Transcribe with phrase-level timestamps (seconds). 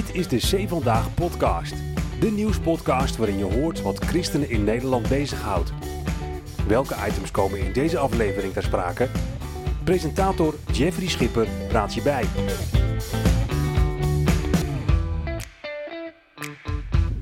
[0.00, 1.74] Dit is de C Vandaag podcast.
[2.20, 5.72] De nieuwspodcast waarin je hoort wat christenen in Nederland bezighoudt.
[6.66, 9.08] Welke items komen in deze aflevering ter sprake?
[9.84, 12.24] Presentator Jeffrey Schipper raadt je bij.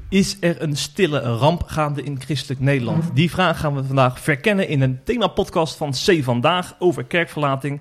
[0.08, 3.14] Is er een stille ramp gaande in christelijk Nederland?
[3.14, 7.80] Die vraag gaan we vandaag verkennen in een themapodcast van C Vandaag over kerkverlating.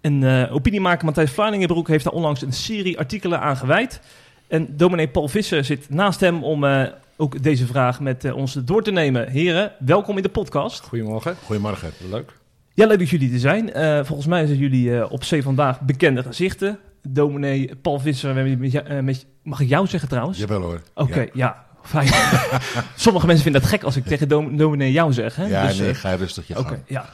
[0.00, 4.00] En eh, opiniemaker Matthijs Vlaardingenbroek heeft daar onlangs een serie artikelen aan gewijd.
[4.48, 6.82] En dominee Paul Visser zit naast hem om eh,
[7.16, 9.28] ook deze vraag met eh, ons door te nemen.
[9.28, 10.84] Heren, welkom in de podcast.
[10.84, 11.36] Goedemorgen.
[11.44, 11.90] Goedemorgen.
[12.10, 12.32] Leuk.
[12.74, 13.72] Ja, leuk dat jullie er zijn.
[13.72, 16.78] Eh, volgens mij zijn jullie op C Vandaag bekende gezichten.
[17.08, 20.38] Dominee Paul Visser, we hebben met jou- met- mag ik jou zeggen trouwens?
[20.38, 20.82] Jawel hoor.
[20.94, 21.64] Oké, Ja, ja.
[21.82, 22.08] Fijn.
[22.96, 25.36] Sommige mensen vinden dat gek als ik tegen dom- dominee jou zeg.
[25.36, 25.46] Hè?
[25.46, 26.80] ja Dus, nee, ga je rustig je Oké, gang.
[26.86, 27.04] ja.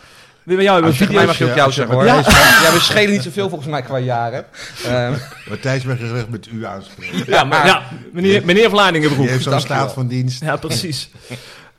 [0.45, 2.05] We bij jou hebben Als je tegen mij mag je ook jou je- zeggen hoor.
[2.05, 2.15] Ja.
[2.15, 2.61] Ja.
[2.63, 4.45] ja, we schelen niet zoveel volgens mij qua jaren.
[4.85, 5.13] Ehm,
[5.51, 7.25] Matthijs werd gezegd met u aanspreken.
[7.27, 9.23] Ja, maar, ja meneer, meneer Vlaardingenbroek.
[9.23, 10.43] Die heeft zo'n staat van dienst.
[10.43, 11.11] Ja, precies.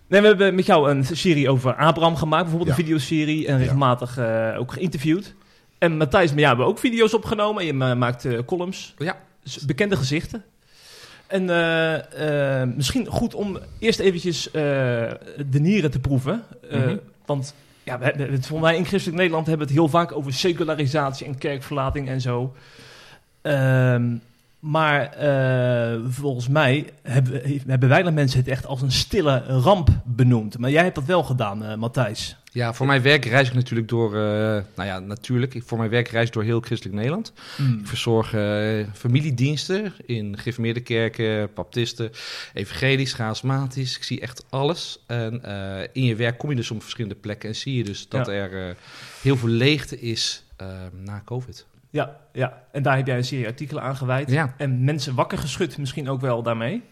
[0.07, 2.89] Nee, we hebben met jou een serie over Abraham gemaakt, bijvoorbeeld een Ja.
[2.89, 5.33] videoserie, en regelmatig eh, ook geïnterviewd.
[5.77, 7.65] En Matthijs, met jou hebben we ook video's opgenomen.
[7.65, 10.43] Je maakt eh, columns, ja, dus bekende gezichten.
[11.27, 14.61] En eh, misschien goed om eerst eventjes eh,
[15.45, 16.43] de nieren te proeven.
[16.69, 16.95] Eh, Mhm.
[17.25, 17.53] Want
[17.83, 21.37] ja, we, volgens mij in christelijk Nederland hebben we het heel vaak over secularisatie en
[21.37, 22.53] kerkverlating en zo.
[23.41, 24.15] Ehm,
[24.59, 30.57] maar eh, volgens mij hebben, hebben weinig mensen het echt als een stille ramp benoemd.
[30.57, 32.37] Maar jij hebt dat wel gedaan, eh Matthijs.
[32.53, 34.21] Ja, voor mijn werk reis ik natuurlijk door, eh,
[34.75, 37.33] nou ja, natuurlijk, voor mijn werk reis ik door heel christelijk Nederland.
[37.57, 42.11] Ik verzorg eh, familiediensten in gereformeerde kerken, baptisten,
[42.53, 43.97] evangelisch, charismatisch.
[43.97, 44.99] Ik zie echt alles.
[45.07, 48.07] En eh, in je werk kom je dus op verschillende plekken en zie je dus
[48.07, 48.31] dat Ja.
[48.31, 48.77] er
[49.21, 50.43] heel veel leegte is
[50.91, 51.65] na COVID.
[51.89, 54.31] Ja, ja, en daar heb jij een serie artikelen aan gewijd.
[54.31, 56.83] Ja, En mensen wakker geschud misschien ook wel daarmee.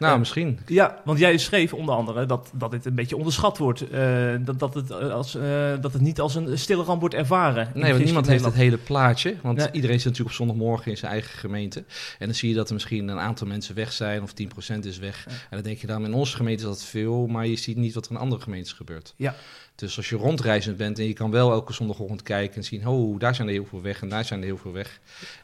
[0.00, 0.58] Nou misschien.
[0.66, 3.90] Ja, want jij schreef onder andere dat, dat dit een beetje onderschat wordt.
[3.90, 7.14] eh, dat, dat, het, eh, als, eh, dat het niet als een stille ramp wordt
[7.14, 7.70] ervaren.
[7.74, 9.36] Nee, want niemand heeft het hele plaatje.
[9.42, 9.68] Want Nee.
[9.72, 11.84] iedereen zit natuurlijk op zondagmorgen in zijn eigen gemeente.
[12.18, 14.98] En dan zie je dat er misschien een aantal mensen weg zijn, of 10% is
[14.98, 15.24] weg.
[15.28, 15.30] Ja.
[15.32, 17.94] En dan denk je dan, in onze gemeente is dat veel, maar je ziet niet
[17.94, 19.14] wat er in andere gemeentes gebeurt.
[19.16, 19.34] Ja.
[19.74, 23.18] Dus als je rondreizend bent en je kan wel elke zondagochtend kijken en zien, oh,
[23.18, 25.00] daar zijn er heel veel weg en daar zijn er heel veel weg.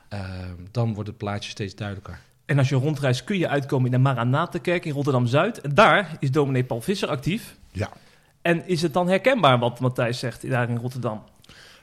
[0.09, 2.19] ehm, dan wordt het plaatje steeds duidelijker.
[2.47, 5.61] En als je rondreist kun je uitkomen in de Maranatenkerk in Rotterdam-Zuid.
[5.61, 7.57] En daar is dominee Paul Visser actief.
[7.73, 7.91] Ja.
[8.43, 11.23] En is het dan herkenbaar wat Matthijs zegt daar in Rotterdam?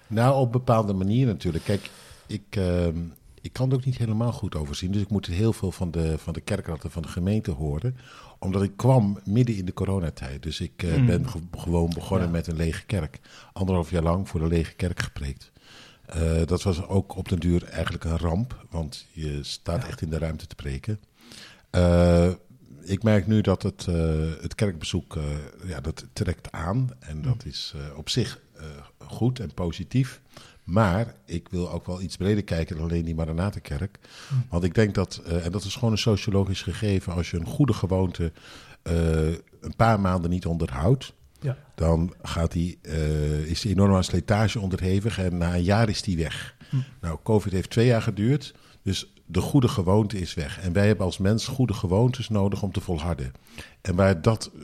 [0.08, 1.64] Nou, op bepaalde manier natuurlijk.
[1.64, 1.90] Kijk,
[2.28, 2.98] ik, ehm,
[3.42, 4.92] ik kan het ook niet helemaal goed overzien.
[4.92, 7.98] Dus ik moet heel veel van de, van de kerkraad en van de gemeente horen.
[8.40, 10.44] Omdat ik kwam midden in de coronatijd.
[10.44, 11.06] Dus ik eh, Mm.
[11.06, 12.32] ben ge- gewoon begonnen Ja.
[12.34, 13.20] met een lege kerk.
[13.54, 15.52] Anderhalf jaar lang voor de lege kerk gepreekt.
[16.06, 18.66] Eh, dat was ook op den duur eigenlijk een ramp.
[18.70, 19.88] Want je staat Ja.
[19.88, 21.00] echt in de ruimte te preken.
[21.70, 22.30] Eh,
[22.82, 23.96] ik merk nu dat het, eh,
[24.42, 25.18] het kerkbezoek
[25.66, 26.90] ja, dat trekt aan.
[27.00, 28.40] En dat is eh, op zich
[28.98, 30.22] goed en positief.
[30.64, 34.00] Maar ik wil ook wel iets breder kijken dan alleen die Maranatenkerk.
[34.50, 37.74] Want ik denk dat, en dat is gewoon een sociologisch gegeven, als je een goede
[37.74, 38.32] gewoonte
[38.84, 41.14] een paar maanden niet onderhoudt,
[41.44, 41.58] Ja.
[41.76, 46.02] dan gaat die, eh, is die enorm aan slijtage onderhevig en na een jaar is
[46.02, 46.56] die weg.
[46.70, 46.76] Hm.
[47.02, 50.60] Nou, COVID heeft twee jaar geduurd, dus de goede gewoonte is weg.
[50.60, 53.32] En wij hebben als mens goede gewoontes nodig om te volharden.
[53.82, 54.62] En waar dat eh,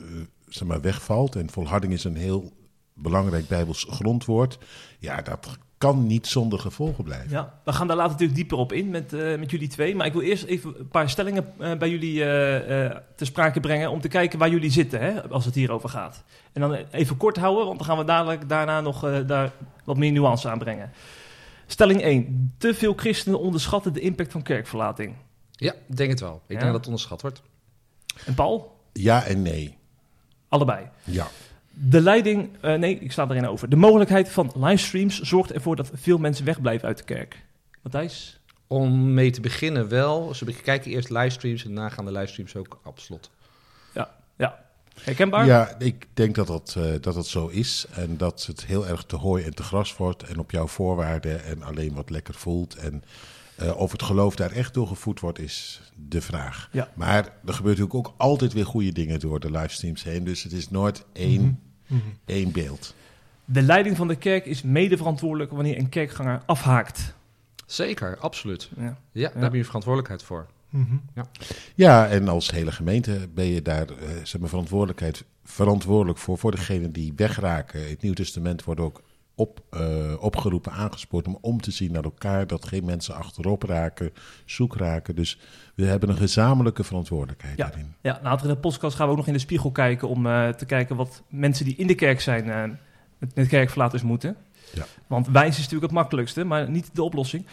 [0.48, 2.52] zeg maar, wegvalt, en volharding is een heel
[2.94, 4.58] belangrijk Bijbels grondwoord,
[4.98, 7.30] ja, dat kan niet zonder gevolgen blijven.
[7.30, 9.94] Ja, we gaan daar later natuurlijk dieper op in met, eh, met jullie twee.
[9.96, 13.60] Maar ik wil eerst even een paar stellingen eh, bij jullie eh eh, ter sprake
[13.60, 13.90] brengen...
[13.90, 16.24] om te kijken waar jullie zitten, hè, als het hierover gaat.
[16.52, 19.52] En dan even kort houden, want dan gaan we dadelijk daarna nog eh, daar
[19.84, 20.90] wat meer nuance aan brengen.
[21.66, 22.54] Stelling 1.
[22.58, 25.14] Te veel christenen onderschatten de impact van kerkverlating.
[25.50, 26.34] Ja, ik denk het wel.
[26.34, 26.58] Ik Ja?
[26.58, 27.42] denk dat het onderschat wordt.
[28.26, 28.76] En Paul?
[28.92, 29.76] Ja en nee.
[30.48, 30.86] Allebei.
[31.04, 31.26] Ja.
[31.70, 33.68] De leiding, eh, nee, ik sta erin over.
[33.68, 37.44] De mogelijkheid van livestreams zorgt ervoor dat veel mensen wegblijven uit de kerk.
[37.82, 38.40] Matthijs?
[38.66, 40.28] Om mee te beginnen wel.
[40.28, 43.30] Dus we kijken eerst livestreams en daarna gaan de livestreams ook op slot.
[45.02, 45.46] Herkenbaar?
[45.46, 47.86] Ja, ik denk dat dat, eh, dat dat zo is.
[47.94, 50.22] En dat het heel erg te hooi en te gras wordt.
[50.22, 52.74] En op jouw voorwaarden en alleen wat lekker voelt.
[52.74, 53.04] En
[53.60, 56.68] eh, of het geloof daar echt door gevoed wordt, is de vraag.
[56.72, 56.90] Ja.
[56.94, 60.24] Maar er gebeurt natuurlijk ook altijd weer goede dingen door de livestreams heen.
[60.24, 61.60] Dus het is nooit één,
[62.24, 62.94] één beeld.
[63.44, 67.14] De leiding van de kerk is mede verantwoordelijk wanneer een kerkganger afhaakt.
[67.66, 68.70] Zeker, absoluut.
[68.76, 68.98] Ja.
[69.12, 70.46] Ja, daar heb je verantwoordelijkheid voor.
[71.74, 76.38] Ja, en als hele gemeente ben je daar eh, zeg maar, verantwoordelijkheid, verantwoordelijk voor.
[76.38, 77.88] Voor degenen die wegraken.
[77.88, 79.02] Het Nieuw Testament wordt ook
[79.40, 82.46] op, eh, opgeroepen, aangespoord om om te zien naar elkaar.
[82.46, 84.12] Dat geen mensen achterop raken,
[84.44, 85.14] zoek raken.
[85.16, 85.38] Dus
[85.74, 87.66] we hebben een gezamenlijke verantwoordelijkheid Ja.
[87.66, 87.94] daarin.
[88.00, 90.48] Ja, later in de podcast gaan we ook nog in de spiegel kijken om eh,
[90.48, 92.62] te kijken wat mensen die in de kerk zijn eh,
[93.18, 94.36] met, met kerkverlaters moeten.
[94.74, 94.84] Ja.
[95.06, 97.46] Want wijs is natuurlijk het makkelijkste, maar niet de oplossing.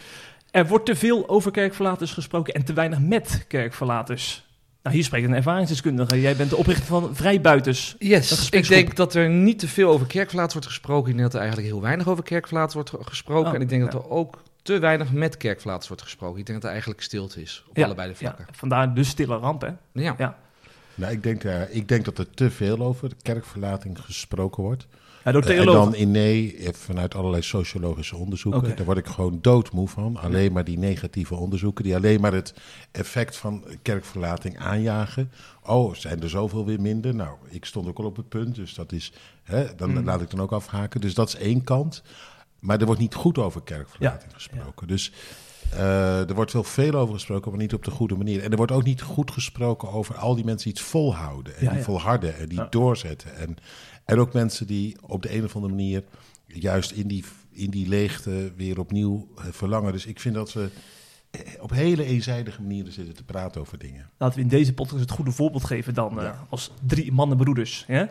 [0.50, 4.46] Er wordt te veel over kerkverlaters gesproken en te weinig met kerkverlaters.
[4.82, 6.20] Nou, hier spreekt een ervaringsdeskundige.
[6.20, 7.96] Jij bent de oprichter van Vrijbuiters.
[7.98, 11.10] Yes, ik denk dat er niet te veel over kerkverlaters wordt gesproken.
[11.10, 13.48] Ik denk dat er eigenlijk heel weinig over kerkverlaters wordt ge- gesproken.
[13.48, 13.90] Oh, en ik denk ja.
[13.90, 16.38] dat er ook te weinig met kerkverlaters wordt gesproken.
[16.40, 18.44] Ik denk dat er eigenlijk stilte is op Ja, allebei de vlakken.
[18.48, 19.70] Ja, vandaar de stille ramp, hè?
[19.92, 20.14] Ja.
[20.18, 20.38] Ja.
[20.94, 24.86] Nou, ik, denk, eh, ik denk dat er te veel over de kerkverlating gesproken wordt.
[25.28, 28.76] Ja, door en dan in nee, eh, vanuit allerlei sociologische onderzoeken.
[28.76, 30.16] Daar word ik gewoon doodmoe van.
[30.16, 32.54] Alleen maar die negatieve onderzoeken, die alleen maar het
[32.90, 35.30] effect van kerkverlating aanjagen.
[35.62, 37.14] Oh, zijn er zoveel weer minder?
[37.14, 40.04] Nou, ik stond ook al op het punt, dus dat is, hè, dan Mm.
[40.04, 41.00] laat ik dan ook afhaken.
[41.00, 42.02] Dus dat is één kant.
[42.58, 44.86] Maar er wordt niet goed over kerkverlating gesproken.
[44.86, 45.12] Dus
[45.72, 48.42] eh, er wordt wel veel over gesproken, maar niet op de goede manier.
[48.42, 51.56] En er wordt ook niet goed gesproken over al die mensen die het volhouden.
[51.56, 51.84] En Ja, die ja.
[51.84, 52.66] volharden en die Ja.
[52.70, 53.36] doorzetten.
[53.36, 53.56] En,
[54.04, 56.04] en ook mensen die op de een of andere manier
[56.46, 59.92] juist in die, in die leegte weer opnieuw eh, verlangen.
[59.92, 60.68] Dus ik vind dat we
[61.60, 64.10] op hele eenzijdige manieren zitten te praten over dingen.
[64.18, 66.38] Laten we in deze podcast het goede voorbeeld geven dan eh, Ja.
[66.48, 67.84] als drie mannenbroeders.
[67.86, 68.04] Hè?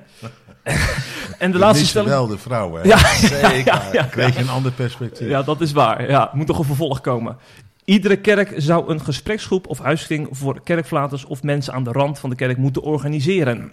[1.39, 2.09] en de laatste stelling...
[2.11, 2.87] wel de vrouwen.
[2.87, 3.65] Ja, Zeker.
[3.65, 4.03] ja, ja.
[4.03, 5.27] Kreeg je een ander perspectief.
[5.27, 6.09] Ja, dat is waar.
[6.09, 7.37] Ja, moet nog een vervolg komen.
[7.85, 12.29] Iedere kerk zou een gespreksgroep of huiskring voor kerkverlaters of mensen aan de rand van
[12.29, 13.71] de kerk moeten organiseren.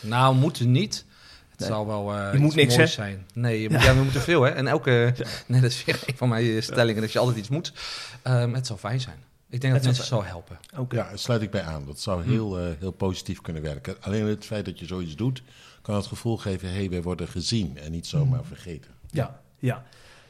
[0.00, 1.04] Nou, moeten niet.
[1.60, 1.76] Het Nee.
[1.78, 3.02] zal wel eh Je moet iets niks, moois hè?
[3.02, 3.26] zijn.
[3.34, 3.94] Nee, je moet, ja.
[3.94, 4.50] we moeten veel, hè?
[4.50, 5.14] En elke...
[5.46, 7.72] Nee, dat is weer een van mijn stellingen, dat je altijd iets moet.
[8.22, 9.16] Ehm, het zal fijn zijn.
[9.50, 10.58] Ik denk dat Het mensen zal zal helpen.
[10.96, 11.84] Ja, daar sluit ik bij aan.
[11.86, 13.96] Dat zou heel, eh, heel positief kunnen werken.
[14.00, 15.42] Alleen het feit dat je zoiets doet,
[15.82, 18.90] kan het gevoel geven: hé, hey, wij worden gezien en niet zomaar vergeten.
[19.10, 19.82] Ja, ja.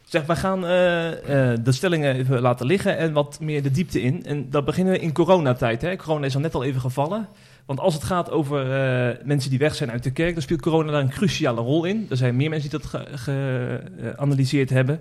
[0.04, 4.02] Zeg, wij gaan eh, eh, de stellingen even laten liggen en wat meer de diepte
[4.02, 4.24] in.
[4.24, 5.82] En dat beginnen we in coronatijd.
[5.82, 5.96] Hè?
[5.96, 7.28] Corona is al net al even gevallen.
[7.66, 10.60] Want als het gaat over eh, mensen die weg zijn uit de kerk, dan speelt
[10.60, 12.06] corona daar een cruciale rol in.
[12.10, 15.00] Er zijn meer mensen die dat geanalyseerd hebben.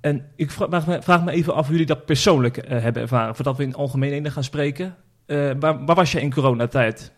[0.00, 3.34] En ik vraag me, vraag me even af of jullie dat persoonlijk eh, hebben ervaren,
[3.34, 4.94] voordat we in algemeenheden gaan spreken.
[5.26, 7.12] Eh, waar, waar was je in coronatijd?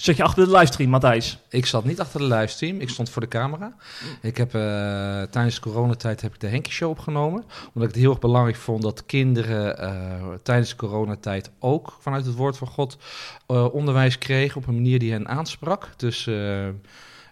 [0.00, 1.38] Zet je achter de livestream, Matthijs?
[1.48, 3.74] Ik zat niet achter de livestream, ik stond voor de camera.
[4.22, 7.42] Ik heb eh, tijdens de coronatijd heb ik de Henkie Show opgenomen.
[7.42, 12.26] Omdat ik het heel erg belangrijk vond dat kinderen eh, tijdens de coronatijd ook vanuit
[12.26, 12.98] het woord van God
[13.46, 15.88] eh, onderwijs kregen op een manier die hen aansprak.
[15.96, 16.26] Dus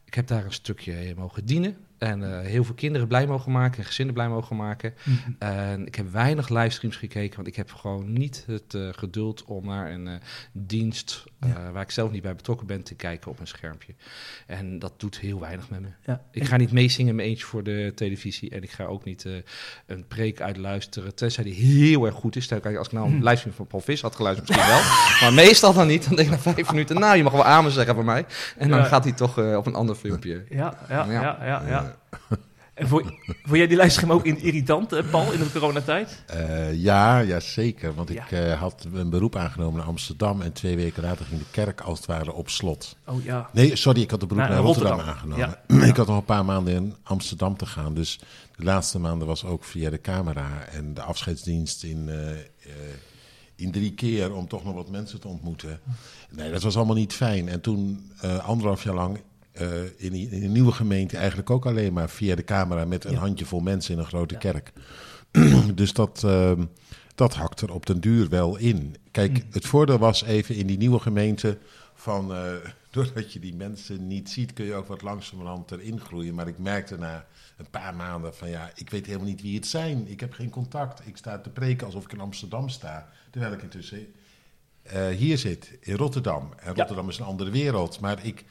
[0.04, 1.76] ik heb daar een stukje mogen dienen.
[1.98, 4.94] En eh, heel veel kinderen blij mogen maken en gezinnen blij mogen maken.
[5.38, 9.66] En ik heb weinig livestreams gekeken, want ik heb gewoon niet het eh, geduld om
[9.66, 10.14] naar een eh,
[10.52, 11.24] dienst
[11.72, 13.94] waar ik zelf niet bij betrokken ben te kijken op een schermpje.
[14.46, 15.88] En dat doet heel weinig met me.
[16.04, 16.22] Ja.
[16.30, 19.26] Ik ga niet meezingen in mijn eentje voor de televisie en ik ga ook niet
[19.86, 22.52] een preek uitluisteren, tenzij die heel erg goed is.
[22.52, 24.80] Als ik nou een livestream van Paul Vis had geluisterd, misschien wel.
[25.20, 26.04] Maar meestal dan niet.
[26.04, 28.26] Dan denk ik na vijf minuten, nou, je mag wel amen zeggen van mij.
[28.56, 28.84] En dan Ja.
[28.84, 30.44] gaat hij toch op een ander filmpje.
[30.48, 31.87] Ja, ja, ja, Ja.
[31.88, 32.36] Ja.
[32.78, 36.22] En vond, vond jij die livestream ook irritant, eh, Paul, in de coronatijd?
[36.26, 37.94] Eh, ja, ja, zeker.
[37.94, 41.46] Want ik eh, had een beroep aangenomen naar Amsterdam en twee weken later ging de
[41.50, 42.96] kerk als het ware op slot.
[43.06, 43.48] Oh ja.
[43.52, 45.14] Nee, sorry, ik had de beroep Naar naar, Rotterdam, Rotterdam.
[45.14, 45.88] aangenomen.
[45.90, 47.94] ik had nog een paar maanden in Amsterdam te gaan.
[47.94, 48.20] Dus
[48.56, 52.10] de laatste maanden was ook via de camera en de afscheidsdienst in,
[53.56, 55.80] in drie keer om toch nog wat mensen te ontmoeten.
[56.30, 57.48] Nee, dat was allemaal niet fijn.
[57.48, 58.10] En toen
[58.42, 59.20] anderhalf jaar lang
[59.58, 63.12] eh, in, in een nieuwe gemeente eigenlijk ook alleen maar via de camera met een
[63.12, 63.18] Ja.
[63.18, 64.40] handjevol mensen in een grote Ja.
[64.40, 64.72] kerk.
[65.74, 66.64] dus dat, ehm,
[67.14, 68.96] dat hakt er op den duur wel in.
[69.10, 69.42] Kijk, Mm.
[69.50, 71.58] het voordeel was even in die nieuwe gemeente
[71.94, 72.34] van...
[72.34, 72.52] eh,
[72.90, 76.34] doordat je die mensen niet ziet, kun je ook wat langzamerhand erin groeien.
[76.34, 79.66] Maar ik merkte na een paar maanden van ja, ik weet helemaal niet wie het
[79.66, 80.08] zijn.
[80.10, 81.06] Ik heb geen contact.
[81.06, 83.08] Ik sta te preken alsof ik in Amsterdam sta.
[83.30, 84.06] Terwijl ik intussen
[84.82, 86.52] eh, hier zit, in Rotterdam.
[86.56, 88.00] En Rotterdam is een andere wereld.
[88.00, 88.44] Maar ik,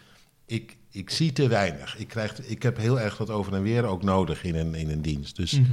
[0.48, 1.98] ik, ik zie te weinig.
[1.98, 4.90] Ik, krijg, ik heb heel erg dat over en weer ook nodig in een, in
[4.90, 5.36] een dienst.
[5.36, 5.64] Dus Mhm.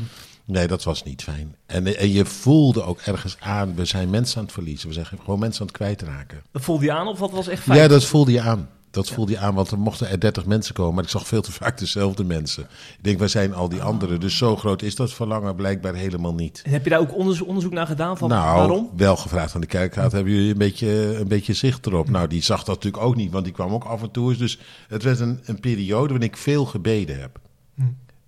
[0.45, 1.57] nee, dat was niet fijn.
[1.67, 4.89] En, en je voelde ook ergens aan, we zijn mensen aan het verliezen.
[4.89, 6.43] We zijn gewoon mensen aan het kwijtraken.
[6.53, 7.79] Dat voelde je aan of dat was echt fijn?
[7.79, 8.69] Ja, dat voelde je aan.
[8.95, 11.43] Dat voelde je aan, want er mochten er 30 mensen komen, maar ik zag veel
[11.43, 12.63] te vaak dezelfde mensen.
[12.63, 14.21] Ik denk, wij zijn al die anderen.
[14.21, 16.63] Dus zo groot is dat verlangen blijkbaar helemaal niet.
[16.65, 18.19] En heb je daar ook onderzoek, onderzoek naar gedaan?
[18.19, 18.91] Van nou, waarom?
[18.97, 22.09] wel gevraagd aan de kerkraad, hebben jullie een beetje, een beetje zicht erop?
[22.11, 24.39] Nou, die zag dat natuurlijk ook niet, want die kwam ook af en toe eens.
[24.39, 24.59] Dus
[24.89, 27.41] het werd een, een periode waarin ik veel gebeden heb.
[27.75, 27.83] Hm.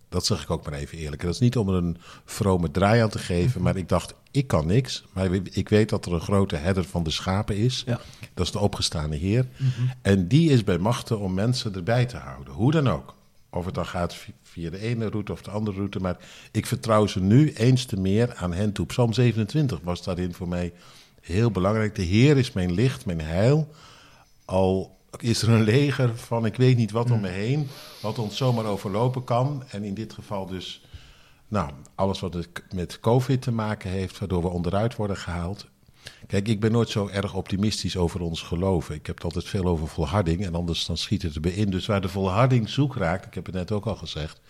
[0.09, 1.23] Dat zeg ik ook maar even eerlijk.
[1.23, 4.47] Dat is niet om er een vrome draai aan te geven, maar ik dacht, ik
[4.47, 5.05] kan niks.
[5.13, 7.83] Maar ik weet dat er een grote herder van de schapen is.
[7.87, 8.01] Ja.
[8.35, 9.47] Dat is de opgestane Heer.
[10.03, 12.55] En die is bij machten om mensen erbij te houden.
[12.55, 13.15] Hoe dan ook.
[13.51, 16.01] Of het dan gaat vi- via de ene route of de andere route.
[16.01, 16.17] Maar
[16.53, 18.87] ik vertrouw ze nu eens te meer aan hen toe.
[18.87, 20.73] Psalm 27 was daarin voor mij
[21.21, 21.95] heel belangrijk.
[21.95, 23.69] De Heer is mijn licht, mijn heil.
[24.45, 27.69] Al is er een leger van ik weet niet wat om me heen,
[28.03, 29.63] wat ons zomaar overlopen kan.
[29.71, 30.85] En in dit geval dus,
[31.49, 35.67] nou, alles wat het met COVID te maken heeft, waardoor we onderuit worden gehaald.
[36.27, 38.95] Kijk, ik ben nooit zo erg optimistisch over ons geloven.
[38.95, 41.71] Ik heb het altijd veel over volharding en anders dan schiet het erbij in.
[41.71, 44.41] Dus waar de volharding zoek raakt, ik heb het net ook al gezegd,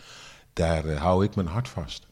[0.52, 2.06] daar eh, hou ik mijn hart vast.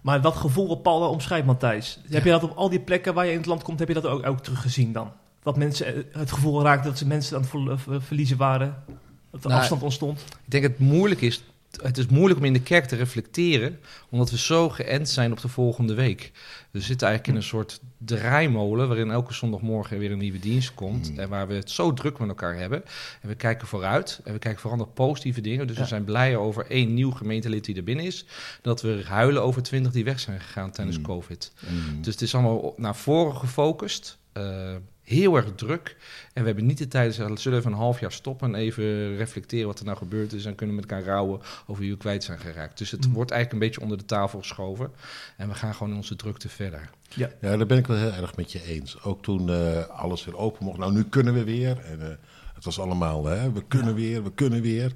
[0.00, 1.98] Maar dat gevoel wat Paul daar omschrijft, Matthijs.
[2.08, 3.94] Heb je dat op al die plekken waar je in het land komt, heb je
[3.94, 5.12] dat ook, ook teruggezien dan?
[5.42, 8.82] Dat mensen eh, het gevoel raakten dat ze mensen aan het ver- ver- verliezen waren?
[9.30, 10.20] Dat er Nou, afstand ontstond?
[10.20, 11.42] Ik denk het moeilijk is.
[11.82, 15.40] Het is moeilijk om in de kerk te reflecteren, omdat we zo geënt zijn op
[15.40, 16.30] de volgende week.
[16.70, 21.10] We zitten eigenlijk in een soort draaimolen, waarin elke zondagmorgen weer een nieuwe dienst komt.
[21.12, 21.18] Mm.
[21.18, 22.82] En waar we het zo druk met elkaar hebben.
[23.22, 25.66] En we kijken vooruit en we kijken vooral naar positieve dingen.
[25.66, 25.82] Dus Ja.
[25.82, 28.24] we zijn blij over één nieuw gemeentelid die er binnen is.
[28.62, 31.02] Dat we huilen over twintig die weg zijn gegaan tijdens Mm.
[31.04, 31.52] COVID.
[31.70, 32.02] Mm.
[32.02, 34.18] Dus het is allemaal naar voren gefocust.
[34.32, 34.74] eh,
[35.10, 35.96] heel erg druk.
[36.32, 39.16] En we hebben niet de tijd, zullen we even een half jaar stoppen en even
[39.16, 40.44] reflecteren wat er nou gebeurd is.
[40.44, 42.78] En kunnen met elkaar rouwen over wie we kwijt zijn geraakt.
[42.78, 43.12] Dus het Mm.
[43.12, 44.90] wordt eigenlijk een beetje onder de tafel geschoven.
[45.36, 46.90] En we gaan gewoon in onze drukte verder.
[47.14, 49.02] Ja, daar ben ik wel heel erg met je eens.
[49.02, 50.78] Ook toen eh, alles weer open mocht.
[50.78, 51.78] Nou, nu kunnen we weer.
[51.84, 52.08] En, eh,
[52.54, 54.92] het was allemaal, hè, we kunnen weer, we kunnen weer.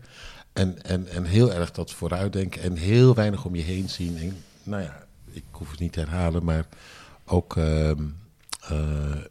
[0.52, 4.16] En, en, en heel erg dat vooruitdenken en heel weinig om je heen zien.
[4.18, 6.66] En, nou ja, ik hoef het niet te herhalen, maar
[7.24, 8.02] ook ehm,
[8.68, 8.78] eh,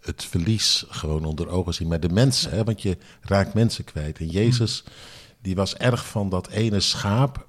[0.01, 1.87] het verlies gewoon onder ogen zien.
[1.87, 4.17] Maar de mensen, hè, want je raakt mensen kwijt.
[4.19, 4.83] En Jezus,
[5.41, 7.47] die was erg van dat ene schaap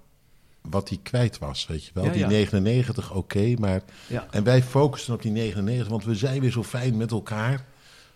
[0.60, 2.04] wat hij kwijt was, weet je wel.
[2.04, 2.28] Ja, die ja.
[2.28, 4.26] 99, oké, maar Ja.
[4.30, 7.64] en wij focussen op die 99, want we zijn weer zo fijn met elkaar.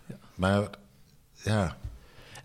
[0.05, 0.15] Ja.
[0.35, 0.69] Maar
[1.43, 1.77] ja,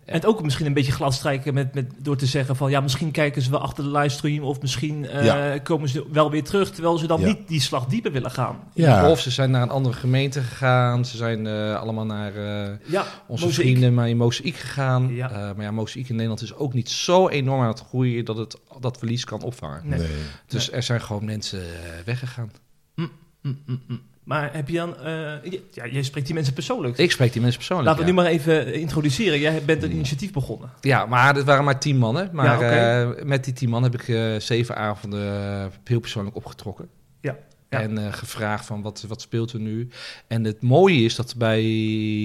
[0.05, 2.69] En het ook misschien een beetje gladstrijken met, met, door te zeggen van...
[2.69, 4.43] ja, misschien kijken ze wel achter de livestream...
[4.43, 5.59] of misschien eh, Ja.
[5.59, 6.71] komen ze wel weer terug...
[6.71, 7.25] terwijl ze dan Ja.
[7.25, 8.59] niet die slag dieper willen gaan.
[8.73, 9.09] ja.
[9.09, 11.05] Of ze zijn naar een andere gemeente gegaan.
[11.05, 13.69] Ze zijn eh, allemaal naar eh, Ja, onze mozaïek.
[13.69, 15.13] vrienden maar in Mozaïek gegaan.
[15.13, 15.29] Ja.
[15.31, 18.25] Eh, maar ja, Mozaïek in Nederland is ook niet zo enorm aan het groeien...
[18.25, 19.81] dat het dat verlies kan opvangen.
[19.83, 19.99] Nee.
[19.99, 20.07] nee.
[20.47, 21.61] Dus er zijn gewoon mensen
[22.05, 22.51] weggegaan.
[22.95, 23.57] Mm, mm,
[23.87, 24.01] mm.
[24.25, 24.97] Maar heb je dan...
[24.97, 26.97] eh, ja, jij spreekt die mensen persoonlijk.
[26.97, 27.89] Ik spreek die mensen persoonlijk.
[27.89, 28.15] Laten we ja.
[28.15, 29.39] nu maar even introduceren.
[29.39, 30.69] Jij bent een initiatief begonnen.
[30.81, 32.29] Ja, maar het waren maar tien mannen.
[32.31, 36.35] Maar Ja, eh, met die tien man heb ik eh, zeven avonden eh, heel persoonlijk
[36.35, 36.89] opgetrokken.
[37.21, 37.35] Ja,
[37.69, 37.81] ja.
[37.81, 39.87] En eh, gevraagd van wat, wat speelt er nu.
[40.27, 41.61] En het mooie is dat bij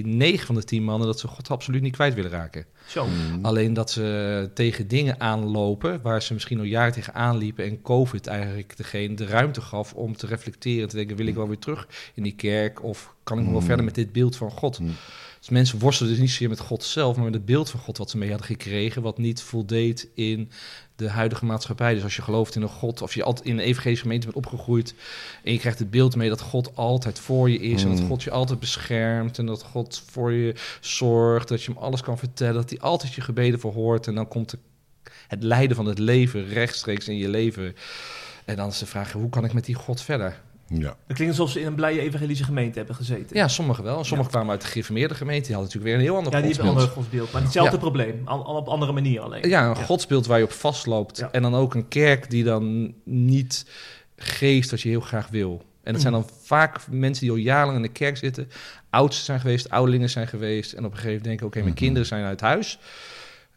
[0.07, 2.67] negen van de tien mannen dat ze God absoluut niet kwijt willen raken.
[2.87, 3.07] Zo.
[3.07, 3.45] Mm.
[3.45, 7.65] Alleen dat ze tegen dingen aanlopen waar ze misschien al jaren tegen aanliepen.
[7.65, 10.89] En COVID eigenlijk degene de ruimte gaf om te reflecteren.
[10.89, 12.83] Te denken, wil ik wel weer terug in die kerk?
[12.85, 13.67] Of kan ik nog wel Mm.
[13.67, 14.79] verder met dit beeld van God?
[14.79, 14.91] Mm.
[15.39, 17.99] Dus mensen worstelen dus niet zozeer met God zelf, maar met het beeld van God
[17.99, 20.51] wat ze mee hadden gekregen, wat niet voldeed in
[21.01, 21.95] de huidige maatschappij.
[21.95, 24.39] Dus als je gelooft in een God, of je altijd in een evangelische gemeente bent
[24.39, 24.95] opgegroeid
[25.45, 28.07] en je krijgt het beeld mee dat God altijd voor je is en dat Mm.
[28.07, 32.19] God je altijd beschermt en dat God voor je zorgt, dat je hem alles kan
[32.19, 34.59] vertellen, dat hij altijd je gebeden verhoort en dan komt de,
[35.29, 37.77] het lijden van het leven rechtstreeks in je leven.
[38.45, 40.41] En dan is de vraag, hoe kan ik met die God verder?
[40.79, 40.97] Ja.
[41.07, 43.37] Het klinkt alsof ze in een blije evangelische gemeente hebben gezeten.
[43.37, 43.99] Ja, sommigen wel.
[43.99, 44.39] En sommigen Ja.
[44.39, 45.47] kwamen uit de gereformeerde gemeente.
[45.47, 47.33] Die hadden natuurlijk weer een heel ander Ja, die hebben een ander godsbeeld.
[47.33, 47.79] Maar hetzelfde Ja.
[47.79, 48.23] probleem.
[48.25, 49.49] Al, al op andere manier alleen.
[49.49, 51.17] Ja, een godsbeeld waar je op vastloopt.
[51.19, 51.29] Ja.
[51.33, 53.67] En dan ook een kerk die dan niet
[54.17, 55.63] geeft wat je heel graag wil.
[55.83, 58.51] En het zijn dan vaak mensen die al jarenlang in de kerk zitten.
[58.91, 60.73] Oudsten zijn geweest, ouderlingen zijn geweest.
[60.73, 61.79] En op een gegeven moment denken, oké, mijn Mhm.
[61.79, 62.79] kinderen zijn uit huis.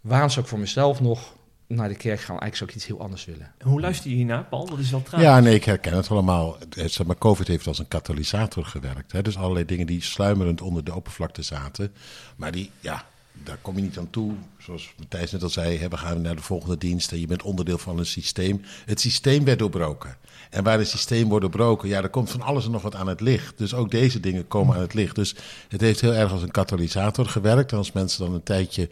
[0.02, 1.34] Waarom zou ik voor mezelf nog
[1.76, 2.40] naar de kerk gaan?
[2.40, 3.52] Eigenlijk zou ik iets heel anders willen.
[3.64, 4.66] Hoe luister je hiernaar, Paul?
[4.66, 5.22] Dat is wel traag.
[5.22, 6.58] ja, nee, ik herken het allemaal.
[6.76, 9.12] Het- Zeg maar, COVID heeft als een katalysator gewerkt.
[9.12, 9.22] Hè?
[9.22, 11.92] Dus allerlei dingen die sluimerend onder de oppervlakte zaten.
[12.36, 13.06] Maar die, ja,
[13.44, 14.34] daar kom je niet aan toe.
[14.60, 17.44] Zoals Matthijs net al zei, hè, we gaan naar de volgende dienst en je bent
[17.44, 18.62] onderdeel van een systeem.
[18.86, 20.18] Het systeem werd doorbroken.
[20.50, 23.08] En waar het systeem wordt doorbroken, ja, er komt van alles en nog wat aan
[23.08, 23.58] het licht.
[23.58, 25.16] Dus ook deze dingen komen aan het licht.
[25.16, 25.36] Dus
[25.68, 27.72] het heeft heel erg als een katalysator gewerkt.
[27.72, 28.90] En als mensen dan een tijdje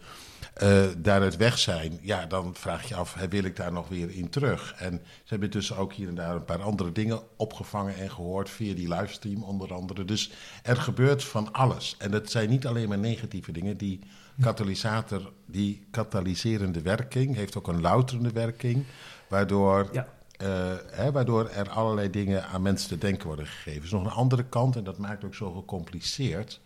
[0.53, 4.29] eh daaruit weg zijn, ja, dan vraag je af, wil ik daar nog weer in
[4.29, 4.73] terug?
[4.77, 8.49] En ze hebben tussen ook hier en daar een paar andere dingen opgevangen en gehoord
[8.49, 10.05] via die livestream onder andere.
[10.05, 10.31] Dus
[10.63, 11.95] er gebeurt van alles.
[11.99, 13.77] En dat zijn niet alleen maar negatieve dingen.
[13.77, 13.99] Die
[14.41, 18.83] katalysator, die katalyserende werking heeft ook een louterende werking,
[19.29, 20.07] waardoor Ja.
[20.37, 20.47] eh,
[20.91, 23.79] hè, waardoor er allerlei dingen aan mensen te denken worden gegeven.
[23.79, 26.59] Er is nog een andere kant en dat maakt ook zo gecompliceerd.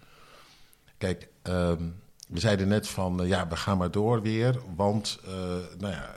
[0.98, 1.84] Kijk, ehm,
[2.28, 5.32] we zeiden net van eh, ja, we gaan maar door weer, want eh,
[5.80, 6.14] nou ja,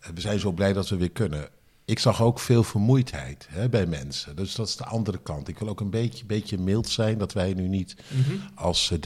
[0.00, 1.48] eh, we zijn zo blij dat we weer kunnen.
[1.84, 4.36] Ik zag ook veel vermoeidheid hè, bij mensen.
[4.36, 5.48] Dus dat is de andere kant.
[5.48, 8.36] Ik wil ook een beetje, beetje mild zijn, dat wij nu niet Mhm.
[8.54, 8.98] als de,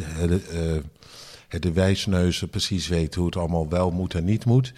[1.48, 4.72] de, de wijsneuzen precies weten hoe het allemaal wel moet en niet moet.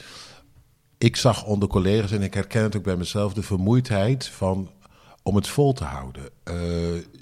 [0.99, 4.71] ik zag onder collega's, en ik herken het ook bij mezelf, de vermoeidheid van
[5.29, 6.23] om het vol te houden.
[6.23, 6.55] Uh,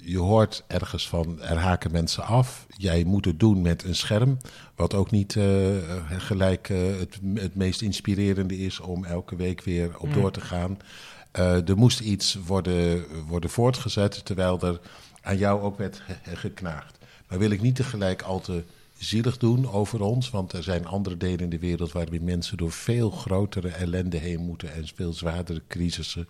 [0.01, 2.65] je hoort ergens van er haken mensen af.
[2.77, 4.37] Jij moet het doen met een scherm.
[4.75, 5.45] Wat ook niet uh,
[6.17, 10.77] gelijk uh, het, het meest inspirerende is om elke week weer op door te gaan.
[11.31, 14.79] er moest iets worden, worden voortgezet, terwijl er
[15.21, 16.01] aan jou ook werd
[16.33, 16.97] geknaagd.
[17.27, 18.63] Nou wil ik niet tegelijk al te
[18.97, 20.29] zielig doen over ons.
[20.29, 24.39] Want er zijn andere delen in de wereld waarin mensen door veel grotere ellende heen
[24.39, 26.27] moeten en veel zwaardere crisissen.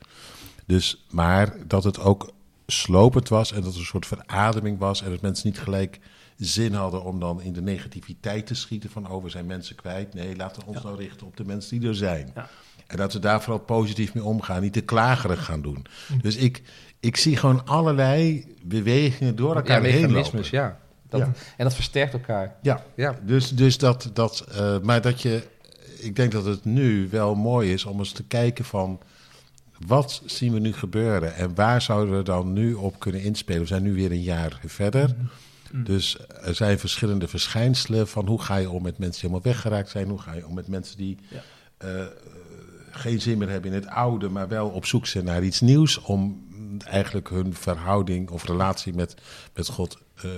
[0.68, 2.32] Dus, maar dat het ook
[2.68, 6.00] slopend was en dat er een soort verademing was en dat mensen niet gelijk
[6.38, 10.14] zin hadden om dan in de negativiteit te schieten van oh we zijn mensen kwijt.
[10.14, 12.32] Nee, laten we ons nou richten op de mensen die er zijn.
[12.36, 12.50] Ja.
[12.88, 15.86] En dat we daar vooral positief mee omgaan, niet te klagerig gaan doen.
[16.08, 16.18] Hm.
[16.20, 16.62] Dus ik,
[17.00, 20.44] ik zie gewoon allerlei bewegingen door elkaar ja, heen lopen.
[20.52, 20.80] Ja.
[21.10, 22.56] Dat, En dat versterkt elkaar.
[22.62, 23.20] Ja, ja.
[23.24, 25.44] dus, dus dat, dat uh, maar dat je,
[25.98, 29.00] ik denk dat het nu wel mooi is om eens te kijken van,
[29.86, 33.62] wat zien we nu gebeuren en waar zouden we dan nu op kunnen inspelen?
[33.62, 35.08] We zijn nu weer een jaar verder.
[35.08, 35.84] Mm-hmm.
[35.84, 39.90] Dus er zijn verschillende verschijnselen van hoe ga je om met mensen die helemaal weggeraakt
[39.90, 41.42] zijn, hoe ga je om met mensen die ja.
[41.86, 42.06] uh,
[42.92, 46.02] geen zin meer hebben in het oude, maar wel op zoek zijn naar iets nieuws
[46.02, 46.46] om
[46.86, 49.16] eigenlijk hun verhouding of relatie met,
[49.54, 50.32] met God uh,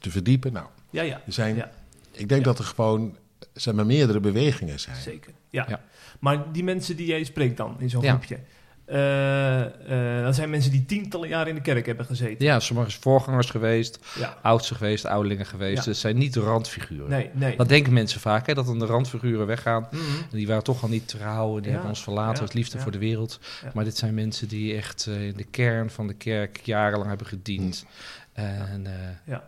[0.00, 0.52] te verdiepen.
[0.52, 1.22] Nou, ja, ja.
[1.26, 1.70] Er zijn, ja.
[2.10, 3.16] ik denk dat er gewoon
[3.52, 4.96] zijn maar meerdere bewegingen zijn.
[4.96, 5.66] Zeker, ja.
[5.68, 5.84] ja.
[6.20, 8.38] Maar die mensen die jij spreekt dan in zo'n groepje,
[8.86, 12.44] uh, uh, dat zijn mensen die tientallen jaren in de kerk hebben gezeten.
[12.44, 14.36] Ja, sommigen voorgangers geweest, ja.
[14.42, 15.84] oudsten geweest, ouderlingen geweest.
[15.84, 15.90] Ja.
[15.90, 17.10] Het zijn niet randfiguren.
[17.10, 17.56] Nee, nee.
[17.56, 19.88] Dat denken mensen vaak, hè, dat dan de randfiguren weggaan.
[19.90, 20.26] Mm -hmm.
[20.30, 23.40] Die waren toch al niet trouw, die hebben ons verlaten, het liefde voor de wereld.
[23.74, 27.26] Maar dit zijn mensen die echt uh, in de kern van de kerk jarenlang hebben
[27.26, 27.84] gediend.
[27.84, 27.90] Mm.
[28.34, 28.86] En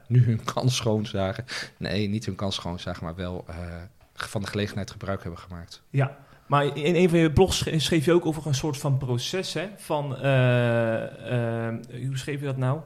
[0.07, 1.45] nu hun kans schoonzagen.
[1.77, 3.45] Nee, niet hun kans schoonzagen, maar wel
[4.15, 5.83] van de gelegenheid gebruik hebben gemaakt.
[5.91, 9.55] Ja, maar in een van je blogs schreef je ook over een soort van proces.
[9.55, 9.67] Hè?
[9.77, 11.69] Van, uh, uh,
[12.07, 12.79] hoe schreef je dat nou?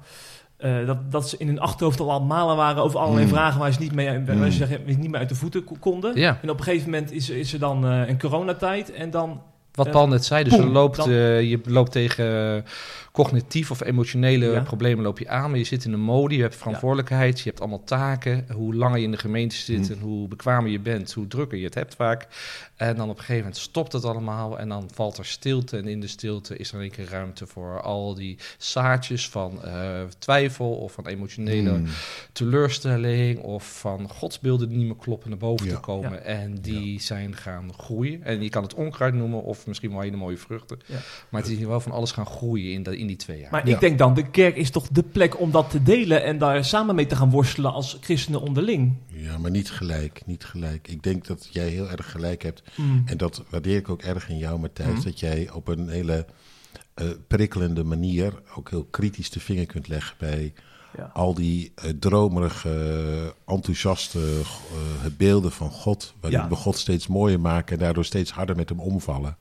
[0.60, 3.30] Uh, dat, dat ze in hun achterhoofd al malen waren over allerlei mm.
[3.30, 4.26] vragen waar ze niet mee, mm.
[4.38, 6.16] waar ze zeggen, niet meer uit de voeten konden.
[6.16, 6.38] Ja.
[6.42, 9.42] En op een gegeven moment is, is er dan een coronatijd en dan
[9.78, 12.64] wat Paul net zei, dus je, loopt, je loopt tegen
[13.24, 16.56] cognitief of emotionele problemen loop je aan, maar je zit in een mode, je hebt
[16.56, 18.46] verantwoordelijkheid, je hebt allemaal taken.
[18.52, 19.94] Hoe langer je in de gemeente zit mm.
[19.94, 22.26] en hoe bekwamer je bent, hoe drukker je het hebt vaak.
[22.76, 25.76] En dan op een gegeven moment stopt het allemaal en dan valt er stilte.
[25.76, 30.00] En in de stilte is er een keer ruimte voor al die zaadjes van uh,
[30.18, 31.86] twijfel of van emotionele mm.
[32.32, 35.74] teleurstelling of van godsbeelden die niet meer kloppen naar boven ja.
[35.74, 36.12] te komen.
[36.12, 36.18] Ja.
[36.18, 37.00] En die ja.
[37.00, 38.22] zijn gaan groeien.
[38.22, 40.78] En je kan het onkruid noemen of misschien wel hele mooie vruchten.
[41.30, 43.50] Maar het is wel van alles gaan groeien in, de, in die twee jaar.
[43.50, 46.38] Maar ik denk dan, de kerk is toch de plek om dat te delen en
[46.38, 48.96] daar samen mee te gaan worstelen als christenen onderling.
[49.06, 50.88] Ja, maar niet gelijk, niet gelijk.
[50.88, 52.62] Ik denk dat jij heel erg gelijk hebt.
[52.74, 53.02] Mm.
[53.06, 54.98] En dat waardeer ik ook erg in jou, Matthijs.
[54.98, 55.02] Mm.
[55.02, 56.26] Dat jij op een hele
[57.02, 60.52] uh, prikkelende manier ook heel kritisch de vinger kunt leggen bij
[60.96, 61.10] ja.
[61.12, 66.14] al die uh, dromerige, enthousiaste uh, beelden van God.
[66.20, 66.48] Waarin ja.
[66.48, 69.36] we God steeds mooier maken en daardoor steeds harder met hem omvallen.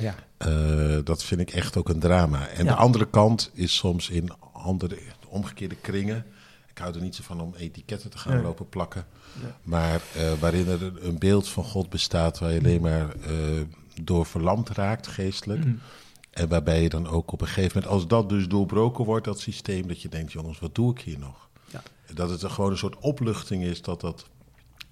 [0.00, 1.02] Ja.
[1.02, 2.48] dat vind ik echt ook een drama.
[2.48, 2.70] En ja.
[2.70, 6.24] de andere kant is soms in andere, omgekeerde kringen.
[6.68, 9.06] Ik hou er niet zo van om etiketten te gaan lopen plakken.
[9.42, 9.56] Ja.
[9.62, 13.60] Maar uh, waarin er een beeld van God bestaat waar je alleen maar uh,
[14.02, 15.64] door verlamd raakt geestelijk.
[15.64, 15.80] Mm.
[16.30, 19.40] En waarbij je dan ook op een gegeven moment, als dat dus doorbroken wordt, dat
[19.40, 21.48] systeem, dat je denkt, jongens, wat doe ik hier nog?
[21.70, 21.82] Ja.
[22.14, 24.26] Dat het er gewoon een soort opluchting is dat dat,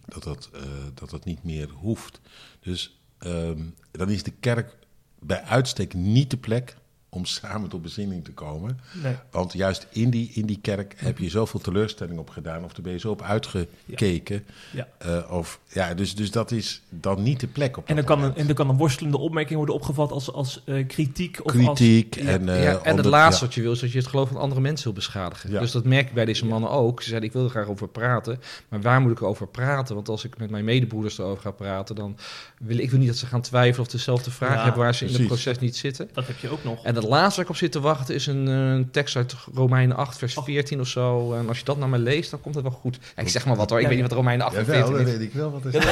[0.05, 0.51] dat, dat,
[0.95, 2.21] dat, dat niet meer hoeft.
[2.61, 4.77] Dus um, dan is de kerk
[5.21, 6.77] bij uitstek niet de plek
[7.19, 8.81] om samen tot bezinning te komen.
[9.03, 9.15] Nee.
[9.31, 12.83] Want juist in die, in die kerk heb je zoveel teleurstelling op gedaan, of er
[12.83, 14.45] ben je zo op uitgekeken.
[14.73, 14.89] Ja.
[15.01, 15.17] Ja.
[15.25, 18.23] Uh, of, ja, dus, dus dat is dan niet de plek op en dan, kan
[18.23, 21.39] een, en dan kan een worstelende opmerking worden opgevat als, als uh, kritiek.
[21.43, 22.17] Of kritiek.
[22.17, 24.29] Als, en, uh, ja, en het laatste wat je wil, is dat je het geloof
[24.29, 25.51] van andere mensen wil beschadigen.
[25.51, 27.03] Dus dat merk ik bij deze mannen ook.
[27.03, 29.95] Ze zeiden, ik wil er graag over praten, maar waar moet ik over praten?
[29.95, 32.17] Want als ik met mijn medebroeders erover ga praten, dan
[32.59, 35.17] wil ik wil niet dat ze gaan twijfelen of dezelfde vraag hebben waar ze precies.
[35.17, 36.09] in het proces niet zitten.
[36.13, 36.85] Dat heb je ook nog.
[36.85, 39.97] En het laatste waar ik op zit te wachten is een, een tekst uit Romeinen
[39.97, 41.35] 8, vers 14 of zo.
[41.35, 42.99] En als je dat naar me leest, dan komt het wel goed.
[43.17, 45.05] Ja, ik zeg maar wat hoor, ik weet niet wat Romeinen 8 en 14 is.
[45.05, 45.51] weet ik wel.
[45.51, 45.85] Wat is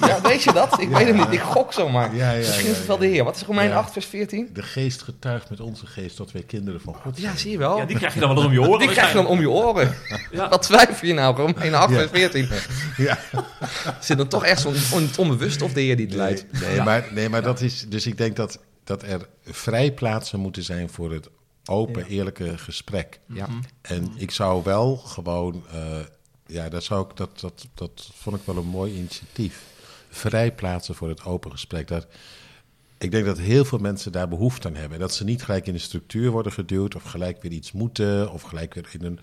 [0.00, 0.80] ja, weet je dat?
[0.80, 2.14] Ik weet het niet, ik gok zomaar.
[2.14, 3.24] Ja, ja, Misschien is het wel de Heer.
[3.24, 4.50] Wat is Romeinen 8, vers 14?
[4.52, 7.32] De geest getuigt met onze geest dat wij kinderen van God zijn.
[7.32, 7.76] Ja, zie je wel.
[7.76, 8.78] Ja, die krijg je dan wel om je oren.
[8.86, 9.94] Die krijg je dan om je oren.
[10.50, 12.48] Wat twijfel je nou, Romeinen 8, vers 14?
[12.96, 13.18] Ja.
[14.00, 16.46] Zit dan toch echt zo'n onbewust of de Heer die het leidt?
[16.60, 17.84] Nee, maar, nee, maar dat is...
[17.88, 18.58] Dus ik denk dat
[18.90, 21.28] dat er vrijplaatsen moeten zijn voor het
[21.64, 22.08] open, ja.
[22.08, 23.20] eerlijke gesprek.
[23.26, 23.48] Ja.
[23.80, 25.98] En ik zou wel gewoon, uh,
[26.46, 29.62] ja, dat, zou ik, dat, dat, dat vond ik wel een mooi initiatief.
[30.08, 31.88] Vrijplaatsen voor het open gesprek.
[31.88, 32.06] Dat,
[32.98, 34.98] ik denk dat heel veel mensen daar behoefte aan hebben.
[34.98, 38.42] Dat ze niet gelijk in de structuur worden geduwd of gelijk weer iets moeten of
[38.42, 39.20] gelijk weer in een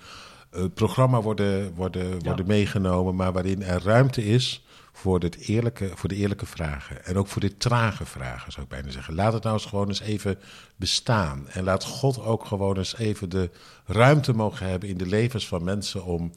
[0.56, 2.18] uh, programma worden, worden, Ja.
[2.24, 4.66] worden meegenomen, maar waarin er ruimte is
[4.98, 7.06] voor, dit eerlijke, voor de eerlijke vragen.
[7.06, 9.14] En ook voor de trage vragen, zou ik bijna zeggen.
[9.16, 10.40] Laat het nou eens gewoon eens even
[10.76, 11.48] bestaan.
[11.50, 13.50] En laat God ook gewoon eens even de
[13.86, 16.32] ruimte mogen hebben in de levens van mensen om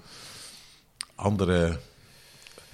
[1.14, 1.78] andere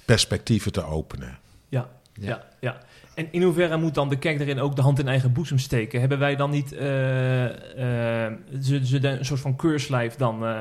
[0.05, 1.37] perspectieven te openen.
[1.69, 2.25] Ja, ja.
[2.27, 2.45] Ja.
[2.59, 2.77] ja,
[3.13, 5.99] En in hoeverre moet dan de kerk erin ook de hand in eigen boezem steken?
[5.99, 10.59] Hebben wij dan niet eh, eh, ze, ze de- een soort van keurslijf dan eh,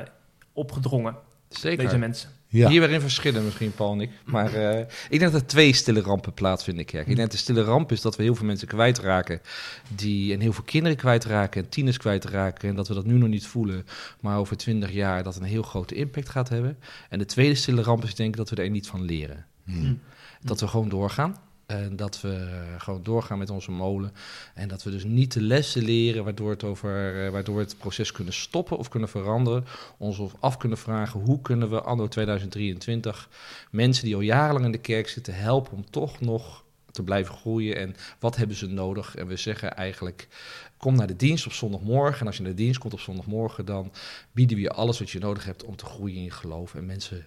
[0.52, 1.16] opgedrongen,
[1.48, 1.84] Zeker.
[1.84, 2.30] deze mensen?
[2.48, 2.68] Ja.
[2.68, 4.10] Hier weer in verschillen misschien, Paul en ik.
[4.24, 4.78] Maar eh,
[5.08, 7.08] ik denk dat er twee stille rampen plaatsvinden in de kerk.
[7.08, 9.40] Ik denk dat de stille ramp is dat we heel veel mensen kwijtraken.
[9.94, 12.68] Die, en heel veel kinderen kwijtraken en tieners kwijtraken.
[12.68, 13.86] En dat we dat nu nog niet voelen.
[14.20, 16.78] Maar over twintig jaar dat een heel grote impact gaat hebben.
[17.08, 19.46] En de tweede stille ramp is denk ik dat we er niet van leren.
[19.64, 20.00] Hmm.
[20.42, 21.36] Dat we gewoon doorgaan.
[21.66, 24.12] En dat we gewoon doorgaan met onze molen.
[24.54, 28.12] En dat we dus niet de lessen leren waardoor, het over, eh, waardoor het proces
[28.12, 29.64] kunnen stoppen of kunnen veranderen.
[29.96, 33.28] Ons af kunnen vragen hoe kunnen we anno 2023
[33.70, 37.76] mensen die al jarenlang in de kerk zitten helpen om toch nog te blijven groeien.
[37.76, 39.16] En wat hebben ze nodig?
[39.16, 40.28] En we zeggen eigenlijk,
[40.76, 42.20] kom naar de dienst op zondagmorgen.
[42.20, 43.92] En als je naar de dienst komt op zondagmorgen, dan
[44.32, 46.74] bieden we je alles wat je nodig hebt om te groeien in je geloof.
[46.74, 47.26] En mensen,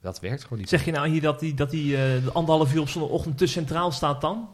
[0.00, 0.68] dat werkt gewoon niet.
[0.68, 3.46] Zeg je nou hier dat die, dat die eh, de anderhalf uur op zondagochtend te
[3.46, 4.48] centraal staat dan?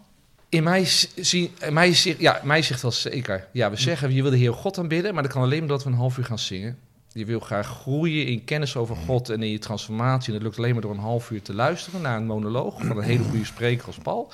[0.49, 0.85] In mij,
[1.17, 3.49] zie, in mij, zegt, ja, mij zegt wel zeker.
[3.53, 5.91] Ja, we zeggen, je wil de Heer God aanbidden, maar dat kan alleen omdat we
[5.91, 6.79] een half uur gaan zingen.
[7.17, 10.27] Je wil graag groeien in kennis over God en in je transformatie.
[10.29, 12.97] En dat lukt alleen maar door een half uur te luisteren naar een monoloog van
[12.97, 14.33] een hele goede spreker als Paul.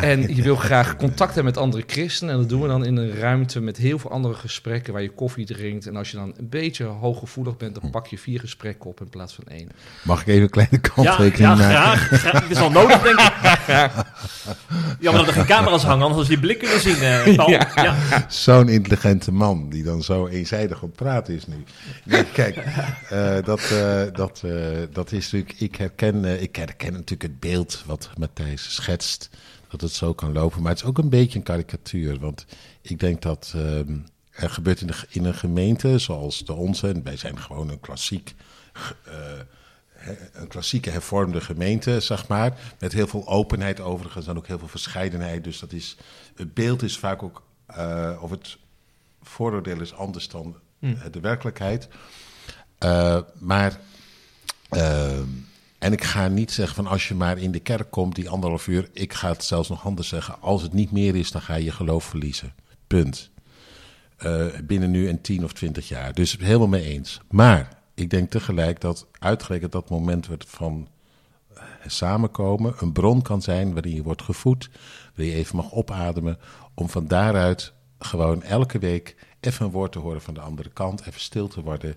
[0.00, 2.34] En je wil graag contact hebben met andere christenen.
[2.34, 5.10] En dat doen we dan in een ruimte met heel veel andere gesprekken waar je
[5.10, 5.86] koffie drinkt.
[5.86, 9.08] En als je dan een beetje hooggevoelig bent, dan pak je vier gesprekken op in
[9.08, 9.68] plaats van één.
[10.02, 11.70] Mag ik even een kleine Ja, kanttekening ja maken?
[11.70, 12.42] graag, graag.
[12.42, 13.32] Het is wel nodig, denk ik.
[15.00, 16.96] Jammer dat er geen camera's hangen, anders had je blik kunnen zien.
[16.96, 17.50] eh, Paul.
[17.50, 17.68] Ja.
[17.74, 17.94] Ja.
[18.28, 21.64] Zo'n intelligente man die dan zo eenzijdig op praten is nu.
[22.32, 25.60] Kijk, eh, dat, eh, dat, eh, dat is natuurlijk.
[25.60, 29.30] Ik herken, ik herken natuurlijk het beeld wat Matthijs schetst.
[29.68, 30.62] Dat het zo kan lopen.
[30.62, 32.18] Maar het is ook een beetje een karikatuur.
[32.18, 32.46] Want
[32.80, 33.96] ik denk dat ehm,
[34.30, 36.88] er gebeurt in, in een gemeente zoals de onze.
[36.88, 38.34] En wij zijn gewoon een klassiek.
[40.32, 42.58] een klassieke hervormde gemeente, zeg maar.
[42.78, 45.44] Met heel veel openheid overigens en ook heel veel verscheidenheid.
[45.44, 45.96] Dus dat is,
[46.34, 47.42] het beeld is vaak ook,
[48.20, 48.58] of het
[49.22, 50.86] vooroordeel is anders dan Hm.
[50.88, 51.88] eh, de werkelijkheid.
[52.78, 53.78] Eh, maar,
[54.68, 55.18] eh,
[55.78, 58.66] en ik ga niet zeggen van als je maar in de kerk komt, die anderhalf
[58.66, 58.90] uur.
[58.92, 60.40] Ik ga het zelfs nog anders zeggen.
[60.40, 62.54] Als het niet meer is, dan ga je je geloof verliezen.
[62.86, 63.30] Punt.
[64.64, 66.14] Binnen nu een tien of twintig jaar.
[66.14, 67.20] Dus helemaal mee eens.
[67.30, 70.88] Maar ik denk tegelijk dat uitgerekend dat moment van
[71.86, 74.70] samenkomen een bron kan zijn waarin je wordt gevoed,
[75.14, 76.38] waar je even mag opademen,
[76.74, 81.06] om van daaruit gewoon elke week even een woord te horen van de andere kant,
[81.06, 81.94] even stil te worden.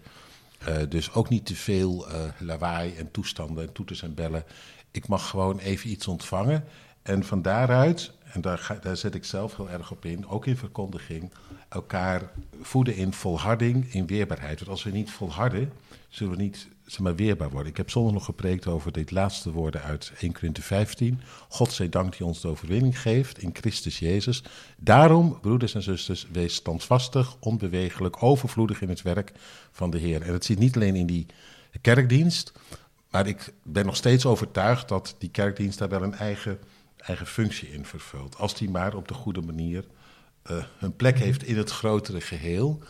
[0.58, 4.44] Eh, dus ook niet te veel eh, lawaai en toestanden en toeters en bellen.
[4.92, 6.64] Ik mag gewoon even iets ontvangen.
[7.02, 10.46] En van daaruit, en daar, ga, daar zet ik zelf heel erg op in, ook
[10.46, 11.32] in verkondiging,
[11.70, 12.32] elkaar
[12.62, 14.60] voeden in volharding, in weerbaarheid.
[14.60, 15.72] Want als we niet volharden,
[16.10, 17.72] zullen we niet zeg maar, weerbaar worden.
[17.72, 21.22] Ik heb zondag nog gepreekt over dit laatste woorden uit 1 Korinthe 15.
[21.50, 24.44] God zij dank die ons de overwinning geeft in Christus Jezus.
[24.78, 29.32] Daarom, broeders en zusters, wees standvastig, onbewegelijk, overvloedig in het werk
[29.72, 30.22] van de Heer.
[30.22, 31.26] En het zit niet alleen in die
[31.82, 32.52] kerkdienst,
[33.10, 36.60] maar ik ben nog steeds overtuigd dat die kerkdienst daar wel een eigen,
[36.98, 38.38] eigen functie in vervult.
[38.38, 39.86] Als die maar op de goede manier
[40.42, 42.82] eh, een plek heeft in het grotere geheel.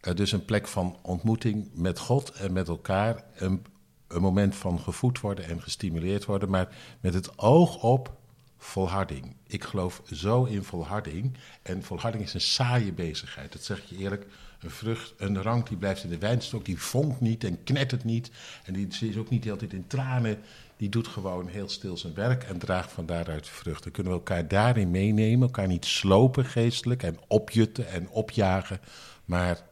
[0.00, 3.24] Dus een plek van ontmoeting met God en met elkaar.
[3.34, 3.64] Een,
[4.08, 6.68] een moment van gevoed worden en gestimuleerd worden, maar
[7.00, 8.16] met het oog op
[8.58, 9.34] volharding.
[9.46, 11.36] Ik geloof zo in volharding.
[11.62, 13.52] En volharding is een saaie bezigheid.
[13.52, 14.26] Dat zeg ik je eerlijk.
[14.58, 18.30] Een vrucht, een rank die blijft in de wijnstok, die vonkt niet en knettert niet.
[18.64, 20.38] En die is ook niet altijd in tranen.
[20.76, 23.82] Die doet gewoon heel stil zijn werk en draagt van daaruit vrucht.
[23.82, 28.80] Dan kunnen we elkaar daarin meenemen, elkaar niet slopen geestelijk en opjutten en opjagen.
[29.24, 29.67] Maar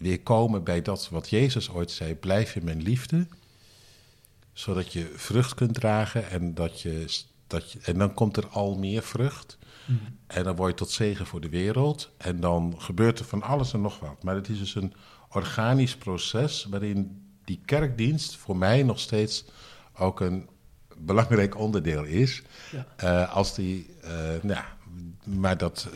[0.00, 3.26] weer komen bij dat wat Jezus ooit zei: blijf in mijn liefde,
[4.52, 7.04] zodat je vrucht kunt dragen en, dat je,
[7.46, 9.58] dat je, en dan komt er al meer vrucht.
[10.26, 12.10] En dan word je tot zegen voor de wereld.
[12.16, 14.22] En dan gebeurt er van alles en nog wat.
[14.22, 14.92] Maar het is dus een
[15.28, 19.44] organisch proces waarin die kerkdienst voor mij nog steeds
[19.96, 20.48] ook een
[20.96, 22.42] belangrijk onderdeel is.
[22.70, 22.86] Ja.
[22.96, 24.64] Eh, als die, eh, nou,
[25.38, 25.88] maar dat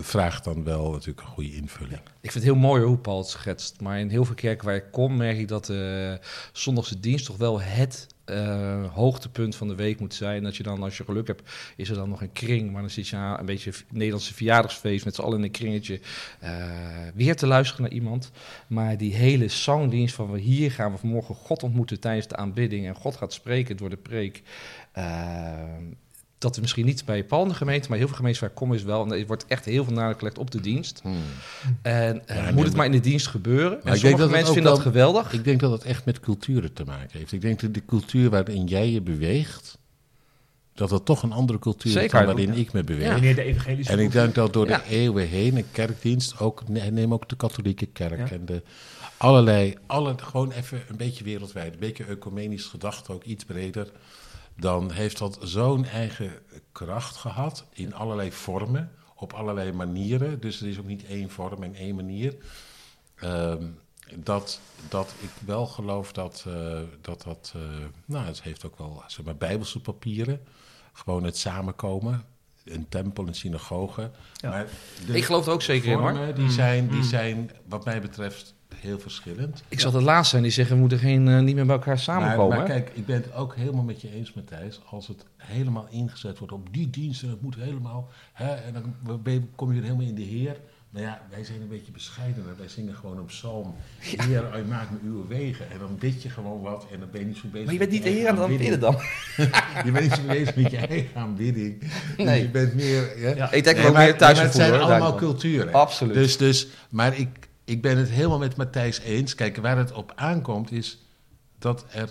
[0.00, 2.00] vraagt dan wel natuurlijk een goede invulling.
[2.20, 3.80] Ik vind het heel mooi hoe Paul het schetst.
[3.80, 6.18] Maar in heel veel kerken waar ik kom, merk ik dat de
[6.52, 10.42] zondagse dienst toch wel het eh, hoogtepunt van de week moet zijn.
[10.42, 12.72] Dat je dan, als je geluk hebt, is er dan nog een kring.
[12.72, 16.00] Maar dan zit je een beetje een Nederlandse verjaardagsfeest met z'n allen in een kringetje.
[16.40, 16.52] eh,
[17.14, 18.30] weer te luisteren naar iemand.
[18.66, 22.86] Maar die hele zangdienst van we hier gaan we vanmorgen God ontmoeten tijdens de aanbidding.
[22.86, 24.42] En God gaat spreken door de preek.
[24.92, 25.54] Eh,
[26.42, 28.56] dat is misschien niet bij Paul in de gemeente, maar heel veel gemeentes waar ik
[28.56, 29.04] kom is wel.
[29.04, 31.02] En er wordt echt heel veel nadruk gelegd op de dienst.
[31.82, 33.84] En eh, Ja, nee, moet het maar- in de dienst gebeuren.
[33.84, 35.32] En sommige mensen vinden dat wel- geweldig.
[35.32, 37.32] Ik denk dat het echt met culturen te maken heeft.
[37.32, 39.78] Ik denk dat de cultuur waarin jij je beweegt,
[40.74, 42.16] dat dat toch een andere cultuur is Zeker.
[42.18, 43.12] dan waarin ik me beweeg.
[43.12, 44.76] Wanneer de evangelische En ik denk dat door Ja.
[44.78, 48.30] de eeuwen heen een kerkdienst, ook, nee, neem ook de katholieke kerk Ja.
[48.36, 48.62] en de
[49.16, 53.88] allerlei, alle, gewoon even een beetje wereldwijd, een beetje ecumenisch gedacht, ook iets breder,
[54.56, 56.32] dan heeft dat zo'n eigen
[56.72, 60.40] kracht gehad in allerlei vormen, op allerlei manieren.
[60.40, 62.36] Dus er is ook niet één vorm en één manier.
[63.14, 63.64] Ehm,
[64.16, 67.62] dat, dat ik wel geloof dat eh, dat, dat eh,
[68.04, 70.40] nou, het heeft ook wel, zeg maar, bijbelse papieren.
[70.92, 72.24] Gewoon het samenkomen.
[72.64, 74.10] Een tempel, een synagoge.
[74.34, 74.50] Ja.
[74.50, 74.66] Maar
[75.06, 76.34] de Ik geloof er ook zeker in hoor.
[76.34, 79.62] die zijn, die zijn, wat mij betreft, heel verschillend.
[79.68, 81.98] Ik zal de laatste zijn die zeggen we moeten geen, eh, niet meer bij elkaar
[81.98, 82.56] samenkomen.
[82.56, 84.80] maar kijk, ik ben het ook helemaal met je eens, Matthijs.
[84.90, 88.08] Als het helemaal ingezet wordt op die diensten, het moet helemaal.
[88.32, 90.56] Hè, en dan kom je er helemaal in de Heer.
[90.92, 92.56] Maar ja, wij zijn een beetje bescheidener.
[92.58, 93.74] Wij zingen gewoon een psalm.
[93.98, 95.70] Heer, u maakt me uw wegen.
[95.70, 96.86] En dan bid je gewoon wat.
[96.92, 98.58] En dan ben je niet zo bezig maar je bent niet de heer aan het
[98.58, 98.96] bidden dan.
[99.84, 101.80] Je bent niet zo bezig met je eigen aanbidding.
[101.80, 102.42] Dus Nee.
[102.42, 103.20] je bent meer...
[103.20, 103.34] Ja.
[103.34, 103.52] Ja.
[103.52, 105.72] Ik denk Nee, dat maar, ook meer thuis maar het zijn hoor, allemaal culturen.
[105.72, 106.14] Absoluut.
[106.14, 107.28] Dus, dus, maar ik,
[107.72, 109.34] ik ben het helemaal met Matthijs eens.
[109.34, 110.98] Kijk, waar het op aankomt is
[111.58, 112.08] dat er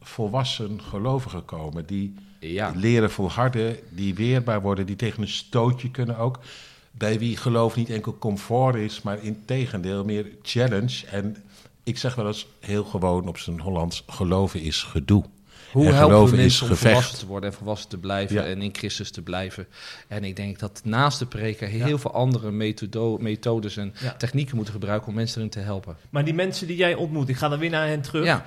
[0.00, 2.72] volwassen gelovigen komen die Ja.
[2.74, 6.38] leren volharden, die weerbaar worden, die tegen een stootje kunnen ook.
[6.90, 11.06] Bij wie geloof niet enkel comfort is, maar in tegendeel meer challenge.
[11.06, 11.36] En
[11.82, 15.24] ik zeg wel eens heel gewoon op zijn Hollands, geloven is gedoe.
[15.72, 16.92] Hoe En helpen we mensen om gevecht.
[16.92, 18.42] volwassen te worden en volwassen te blijven Ja.
[18.44, 19.66] en in Christus te blijven?
[20.08, 24.12] En ik denk dat naast de preken heel veel andere methodo- methodes en Ja.
[24.14, 25.96] technieken moeten gebruiken om mensen erin te helpen.
[26.10, 28.42] Maar die mensen die jij ontmoet, ik ga dan weer naar hen terug.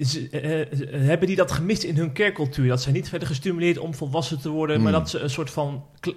[0.00, 0.68] Ze- eh, eh,
[1.06, 2.68] hebben die dat gemist in hun kerkcultuur?
[2.68, 5.00] Dat zij niet werden gestimuleerd om volwassen te worden, maar Hmm.
[5.00, 5.84] dat ze een soort van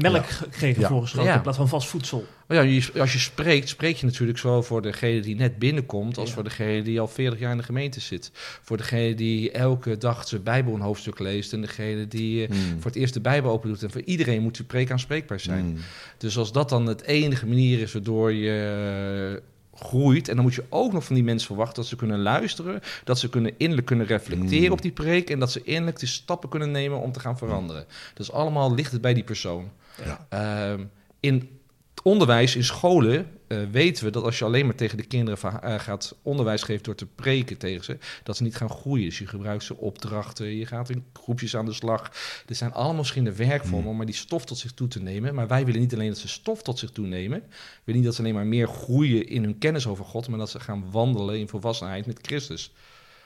[0.00, 0.22] melk Ja.
[0.22, 0.88] ge- kregen Ja.
[0.88, 1.34] voorgeschoten Ja.
[1.36, 2.24] in plaats van vast voedsel.
[2.46, 6.32] maar ja als je spreekt, spreek je natuurlijk zowel voor degene die net binnenkomt, als
[6.32, 8.30] voor degene die al 40 jaar in de gemeente zit.
[8.62, 12.56] Voor degene die elke dag zijn Bijbel een hoofdstuk leest en degene die Hmm.
[12.56, 13.82] voor het eerst de Bijbel open doet.
[13.82, 15.64] En voor iedereen moet je preek aanspreekbaar zijn.
[15.64, 15.76] Hmm.
[16.18, 19.42] Dus als dat dan het enige manier is waardoor je
[19.84, 22.80] groeit, en dan moet je ook nog van die mensen verwachten dat ze kunnen luisteren,
[23.04, 24.72] dat ze kunnen innerlijk kunnen reflecteren Mm.
[24.72, 27.84] op die preek en dat ze innerlijk de stappen kunnen nemen om te gaan veranderen.
[28.14, 29.70] Dus allemaal ligt het bij die persoon.
[30.04, 30.26] Ja.
[30.28, 30.84] Ehm,
[31.20, 31.60] in
[32.02, 35.78] onderwijs, in scholen, eh, weten we dat als je alleen maar tegen de kinderen eh,
[35.78, 39.04] gaat onderwijs geven door te preken tegen ze, dat ze niet gaan groeien.
[39.04, 42.10] Dus je gebruikt ze opdrachten, je gaat in groepjes aan de slag.
[42.48, 45.34] Er zijn allemaal verschillende werkvormen om maar die stof tot zich toe te nemen.
[45.34, 47.38] Maar wij willen niet alleen dat ze stof tot zich toe nemen.
[47.48, 47.48] We
[47.84, 50.50] willen niet dat ze alleen maar meer groeien in hun kennis over God, maar dat
[50.50, 52.72] ze gaan wandelen in volwassenheid met Christus.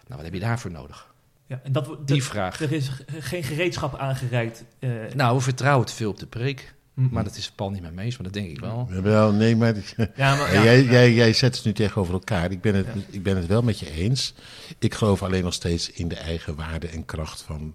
[0.04, 1.14] Nou, wat heb je daarvoor nodig?
[1.46, 2.60] Ja, en dat, Die dat- vraag.
[2.60, 4.64] er is geen gereedschap aangereikt.
[4.78, 6.74] eh, Nou, we vertrouwen te veel op de preek.
[7.04, 7.14] Mhm.
[7.14, 8.88] Maar dat is Paul niet mee eens, maar dat denk ik wel.
[9.02, 9.74] Wel, nee, maar
[10.16, 10.62] ja, maar, Ja, ja.
[10.64, 12.50] Jij, jij, jij zet ze nu tegenover elkaar.
[12.50, 13.00] Ik ben, het, Ja.
[13.10, 14.34] ik ben het wel met je eens.
[14.78, 17.74] Ik geloof alleen nog steeds in de eigen waarde en kracht van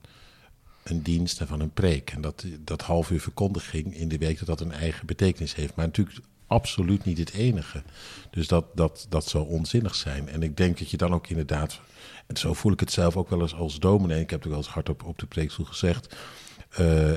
[0.84, 2.10] een dienst en van een preek.
[2.12, 5.76] En dat, dat half uur verkondiging in de week, dat dat een eigen betekenis heeft.
[5.76, 7.84] Maar natuurlijk absoluut niet het enige.
[8.32, 10.30] Dus dat, dat, dat zou onzinnig zijn.
[10.30, 11.80] En ik denk dat je dan ook inderdaad...
[12.28, 14.22] En zo voel ik het zelf ook wel eens als dominee.
[14.22, 16.16] Ik heb het ook wel eens hard op, op de preekstoel gezegd...
[16.70, 17.12] eh,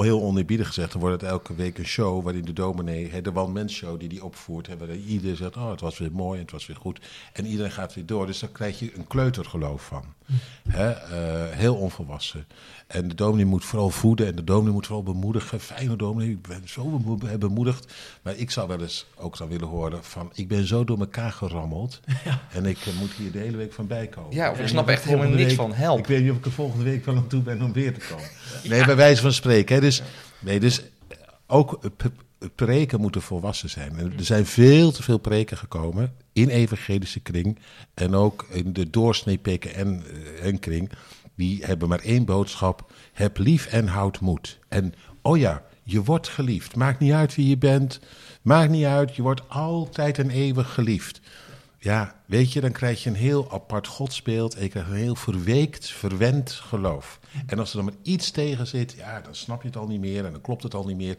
[0.00, 3.70] heel oneerbiedig gezegd, dan wordt het elke week een show waarin de dominee, de one-man
[3.70, 6.52] show die die opvoert, hè, waarin iedereen zegt, oh, het was weer mooi en het
[6.52, 7.00] was weer goed.
[7.32, 8.26] En iedereen gaat weer door.
[8.26, 10.04] Dus dan krijg je een kleutergeloof van.
[10.68, 12.46] Hè, eh, heel onvolwassen.
[12.86, 15.60] En de dominee moet vooral voeden en de dominee moet vooral bemoedigen.
[15.60, 17.92] Fijne dominee, ik ben zo bemo- bemoedigd.
[18.22, 21.32] Maar ik zou wel eens ook dan willen horen van, ik ben zo door elkaar
[21.32, 22.00] gerammeld.
[22.52, 24.34] En ik eh, moet hier de hele week van bijkomen.
[24.34, 25.98] Ja, of ik En snap echt helemaal niks van help.
[25.98, 28.06] Ik weet niet of ik er volgende week wel aan toe ben om weer te
[28.10, 28.28] komen.
[28.64, 29.74] Nee, bij wijze van spreken.
[29.74, 29.80] Hè.
[29.80, 30.02] Dus,
[30.38, 31.16] nee, dus eh,
[31.46, 32.08] ook eh,
[32.54, 33.98] preken moeten volwassen zijn.
[34.18, 37.58] Er zijn veel te veel preken gekomen in evangelische kring
[37.94, 40.90] en ook in de doorsnee PKN-kring.
[41.34, 44.58] Die hebben maar één boodschap: heb lief en houd moed.
[44.68, 46.76] En oh ja, je wordt geliefd.
[46.76, 48.00] Maakt niet uit wie je bent.
[48.42, 51.20] Maakt niet uit, je wordt altijd en eeuwig geliefd.
[51.78, 55.14] ja, weet je, dan krijg je een heel apart godsbeeld en je krijgt een heel
[55.14, 57.20] verweekt, verwend geloof.
[57.46, 60.00] En als er dan maar iets tegen zit, ja, dan snap je het al niet
[60.00, 61.16] meer en dan klopt het al niet meer.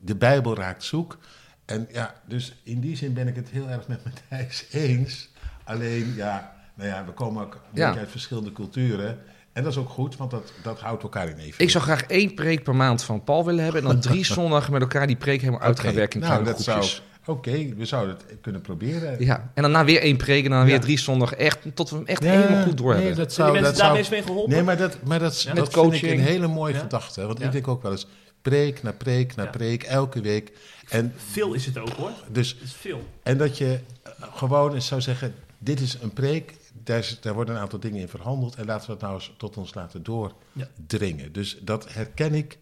[0.00, 1.18] De Bijbel raakt zoek.
[1.64, 5.28] En ja, dus in die zin ben ik het heel erg met Matthijs eens.
[5.64, 7.86] Alleen, ja, nou ja, we komen ook een Ja.
[7.86, 9.18] beetje uit verschillende culturen.
[9.52, 11.64] En dat is ook goed, want dat, dat houdt elkaar in even.
[11.64, 13.82] Ik zou graag één preek per maand van Paul willen hebben.
[13.82, 16.32] En dan drie zondagen met elkaar die preek helemaal uit gaan Oké, werken in nou,
[16.40, 17.02] kleine dat zou- groepjes.
[17.26, 19.24] Oké, we zouden het kunnen proberen.
[19.24, 21.38] Ja, en daarna weer één preek en dan weer drie zondagen.
[21.38, 23.18] Echt, tot we hem echt Ja, helemaal goed door nee, hebben.
[23.24, 24.52] dat Zijn die zou, mensen dat zou, daarmee mee geholpen?
[24.52, 25.54] Nee, maar dat, maar dat, Ja.
[25.54, 26.12] dat Met vind ik coaching.
[26.20, 26.80] een hele mooie Ja.
[26.80, 27.26] gedachte.
[27.26, 27.44] Want Ja.
[27.46, 28.06] ik denk ook wel eens
[28.44, 29.50] preek na preek na Ja.
[29.50, 30.52] preek, elke week.
[30.88, 32.10] En, Veel is het ook hoor.
[32.28, 33.08] dus, Het is veel.
[33.22, 37.34] en dat je eh, gewoon eens zou zeggen, dit is een preek, daar, is- daar
[37.34, 38.54] worden een aantal dingen in verhandeld.
[38.54, 41.32] En laten we het nou eens tot ons laten doordringen.
[41.32, 42.58] Dus dat herken ik,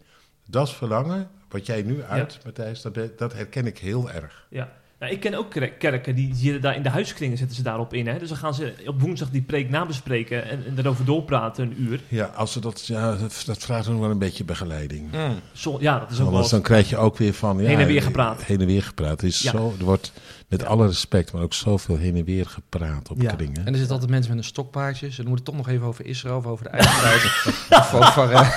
[0.47, 1.31] dat verlangen.
[1.49, 4.47] Wat jij nu uit, Matthijs, dat, dat herken ik heel erg.
[4.51, 4.73] Ja.
[5.03, 7.95] Nou, ik ken ook kerk- kerken die zitten daar in de huiskringen zetten ze daarop
[7.95, 8.07] in.
[8.07, 8.19] Hè?
[8.19, 12.01] Dus dan gaan ze op woensdag die preek nabespreken en, en erover doorpraten een uur.
[12.09, 15.13] Ja, als ze dat, ja, dat, dat vraagt nog wel een beetje begeleiding.
[15.13, 15.35] Mm.
[15.53, 17.59] Zo, ja, dat is ook wel Anders dan krijg je ook weer van...
[17.59, 18.43] Ja, Heen en weer gepraat.
[18.45, 19.11] Heen en weer gepraat.
[19.11, 19.51] Het is Ja.
[19.51, 20.13] zo, er wordt
[20.49, 20.67] met Ja.
[20.67, 23.35] alle respect, maar ook zoveel heen en weer gepraat op Ja.
[23.35, 23.61] kringen.
[23.61, 25.11] En er zitten altijd mensen met een stokpaardje.
[25.13, 27.31] Ze moeten toch nog even over Israël of over de eigen
[27.81, 28.33] of over...
[28.33, 28.51] eh,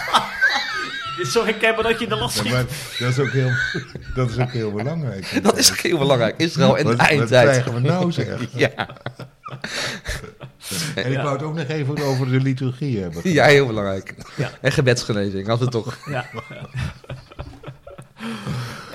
[1.17, 2.51] Het is zo herkenbaar dat je in de last Ja, schiet.
[2.53, 2.65] maar
[2.99, 3.51] dat is ook heel,
[4.15, 5.39] dat is ook heel belangrijk.
[5.43, 6.33] dat is ook heel belangrijk.
[6.37, 7.49] Israël en wat, de wat eindtijd.
[7.49, 8.39] krijgen we nou zeg?
[8.53, 8.69] Ja,
[10.95, 11.21] En ik Ja.
[11.23, 13.21] wou het ook nog even over de liturgie hebben.
[13.31, 14.13] ja, heel belangrijk.
[14.35, 14.51] Ja.
[14.61, 15.97] En gebedsgenezing, hadden we toch.
[16.09, 16.25] Ja.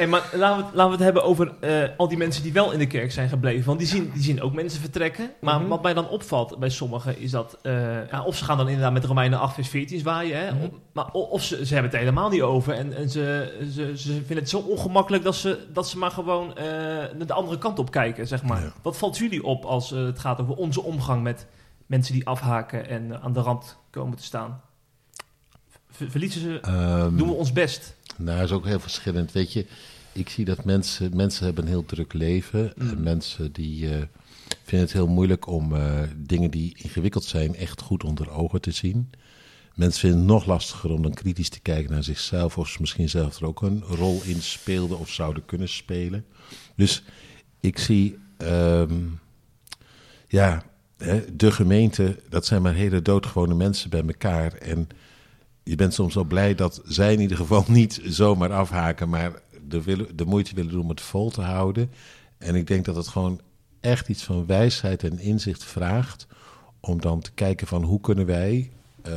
[0.00, 2.52] Hey, maar laten we, het, laten we het hebben over eh, al die mensen die
[2.52, 3.66] wel in de kerk zijn gebleven.
[3.66, 5.30] Want die zien, die zien ook mensen vertrekken.
[5.40, 5.68] Maar Mhm.
[5.68, 7.58] wat mij dan opvalt bij sommigen is dat...
[7.62, 10.38] eh, ja, of ze gaan dan inderdaad met Romeinen 8 vers 14 zwaaien.
[10.46, 10.62] Hè, Mhm.
[10.64, 12.72] of- maar, of ze, ze hebben het helemaal niet over.
[12.74, 16.46] En, en ze, ze, ze vinden het zo ongemakkelijk dat ze, dat ze maar gewoon
[17.16, 18.26] naar de andere kant op kijken.
[18.26, 18.60] Zeg maar.
[18.62, 18.72] Ja.
[18.82, 21.46] Wat valt jullie op als het gaat over onze omgang met
[21.86, 24.60] mensen die afhaken en aan de rand komen te staan?
[25.90, 26.60] Ver- Verliezen ze...
[26.60, 27.98] Ehm, Doen we ons best?
[28.20, 29.32] Nou, is ook heel verschillend.
[29.32, 29.66] Weet je,
[30.12, 32.72] ik zie dat mensen, mensen hebben een heel druk leven.
[32.76, 32.90] Mm.
[32.90, 34.02] En mensen die eh,
[34.62, 38.70] vinden het heel moeilijk om eh, dingen die ingewikkeld zijn echt goed onder ogen te
[38.70, 39.10] zien.
[39.74, 42.58] Mensen vinden het nog lastiger om dan kritisch te kijken naar zichzelf.
[42.58, 46.24] Of ze misschien zelf er ook een rol in speelden of zouden kunnen spelen.
[46.76, 47.02] Dus
[47.60, 48.94] ik zie, ehm,
[50.28, 50.62] ja,
[51.32, 54.52] de gemeente, dat zijn maar hele doodgewone mensen bij elkaar.
[54.52, 54.88] En
[55.70, 59.32] je bent soms wel blij dat zij in ieder geval niet zomaar afhaken, maar
[59.68, 61.90] de, de moeite willen doen om het vol te houden.
[62.38, 63.40] En ik denk dat het gewoon
[63.80, 66.26] echt iets van wijsheid en inzicht vraagt
[66.80, 68.70] om dan te kijken van hoe kunnen wij
[69.02, 69.14] eh,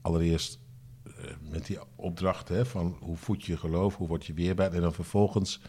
[0.00, 0.58] allereerst
[1.04, 1.12] eh,
[1.50, 4.80] met die opdracht hè, van hoe voed je je geloof, hoe word je weerbaar en
[4.80, 5.60] dan vervolgens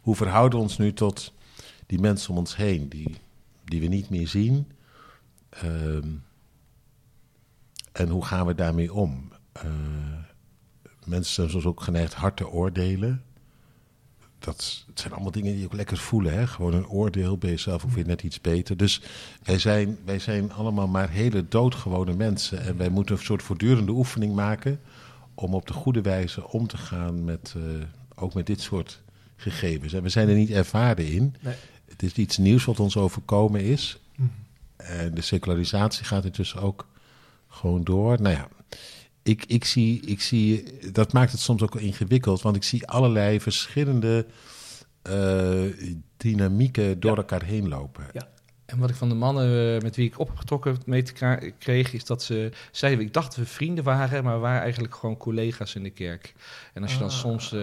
[0.00, 1.32] hoe verhouden we ons nu tot
[1.86, 3.16] die mensen om ons heen die,
[3.64, 4.72] die we niet meer zien.
[5.48, 6.08] Ehm,
[7.92, 9.32] en hoe gaan we daarmee om?
[9.52, 9.64] Eh,
[11.04, 13.22] mensen zijn soms ook geneigd hard te oordelen.
[14.38, 16.32] Dat het zijn allemaal dingen die je ook lekker voelen.
[16.32, 16.46] Hè?
[16.46, 18.76] Gewoon een oordeel, ben je zelf ook weer net iets beter.
[18.76, 19.02] Dus
[19.42, 22.62] wij zijn, wij zijn allemaal maar hele doodgewone mensen.
[22.62, 24.80] En wij moeten een soort voortdurende oefening maken...
[25.34, 27.62] om op de goede wijze om te gaan met, eh,
[28.14, 29.02] ook met dit soort
[29.36, 29.92] gegevens.
[29.92, 31.34] En we zijn er niet ervaren in.
[31.40, 31.54] Nee.
[31.88, 34.00] Het is iets nieuws wat ons overkomen is.
[34.76, 36.86] En de secularisatie gaat intussen ook
[37.52, 38.20] gewoon door.
[38.20, 38.48] Nou ja,
[39.22, 42.86] ik, ik, zie, ik zie, dat maakt het soms ook wel ingewikkeld, want ik zie
[42.86, 44.26] allerlei verschillende
[45.02, 45.62] eh,
[46.16, 47.16] dynamieken door Ja.
[47.16, 48.04] elkaar heen lopen.
[48.12, 48.28] Ja.
[48.72, 51.12] En wat ik van de mannen eh, met wie ik opgetrokken mee te
[51.58, 54.94] kreeg, is dat ze zeiden, ik dacht dat we vrienden waren, maar we waren eigenlijk
[54.94, 56.32] gewoon collega's in de kerk.
[56.72, 57.14] En als je dan Ah.
[57.14, 57.58] soms, eh,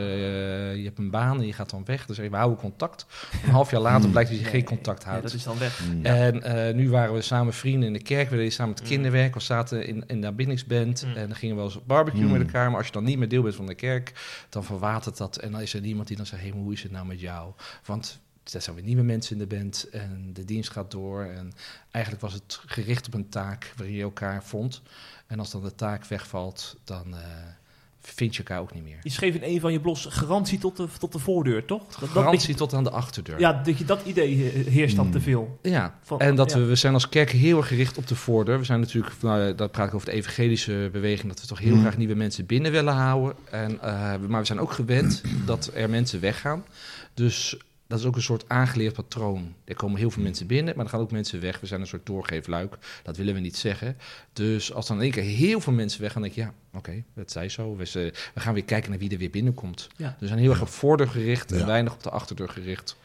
[0.75, 3.05] je hebt een baan en je gaat dan weg, dan zeg je, we houden contact.
[3.43, 5.23] Een half jaar later blijkt dat je geen contact houdt.
[5.23, 5.79] dat is dan weg.
[5.93, 6.05] Mm.
[6.05, 8.29] En eh, nu waren we samen vrienden in de kerk.
[8.29, 8.89] We deden samen het Mm.
[8.89, 9.33] kinderwerk.
[9.33, 11.05] We zaten in, in de aanbiddingsband.
[11.05, 11.15] Mm.
[11.15, 12.31] En dan gingen we wel eens barbecue Mm.
[12.31, 12.67] met elkaar.
[12.69, 14.13] Maar als je dan niet meer deel bent van de kerk,
[14.49, 15.37] dan verwatert dat.
[15.37, 17.19] En dan is er niemand die dan zegt: hé, maar hoe is het nou met
[17.19, 17.51] jou?
[17.85, 18.19] Want
[18.53, 19.87] er zijn weer nieuwe mensen in de band.
[19.91, 21.23] En de dienst gaat door.
[21.23, 21.51] En
[21.91, 24.81] eigenlijk was het gericht op een taak waarin je elkaar vond.
[25.27, 27.19] En als dan de taak wegvalt, dan eh,
[28.01, 28.97] vind je elkaar ook niet meer.
[29.03, 31.85] Je schreef in een van je blogs garantie tot de, tot de voordeur, toch?
[31.87, 33.39] Dat, dat Garantie tot aan de achterdeur.
[33.39, 35.13] ja, dat, je, dat idee he- heerst dan Hmm.
[35.13, 35.59] te veel.
[35.61, 36.57] Ja, Van- en dat ja.
[36.59, 38.59] we, we zijn als kerk heel erg gericht op de voordeur.
[38.59, 41.75] We zijn natuurlijk, nou, dat praat ik over de evangelische beweging, dat we toch heel
[41.75, 41.81] Mm.
[41.81, 43.35] graag nieuwe mensen binnen willen houden.
[43.51, 46.65] En, eh, maar we zijn ook gewend dat er mensen weggaan.
[47.13, 47.57] Dus
[47.89, 49.53] dat is ook een soort aangeleerd patroon.
[49.65, 51.59] Er komen heel veel mensen binnen, maar er gaan ook mensen weg.
[51.59, 52.77] We zijn een soort doorgeefluik.
[53.03, 53.97] Dat willen we niet zeggen.
[54.33, 57.03] Dus als dan in één keer heel veel mensen weggaan, dan denk je, ja, oké,
[57.15, 57.75] dat zij zo.
[57.75, 59.87] We, gaan weer kijken naar wie er weer binnenkomt.
[59.95, 60.07] Ja.
[60.09, 61.65] Dus we zijn heel erg op voordeur gericht en Ja.
[61.65, 62.97] weinig op de achterdeur gericht.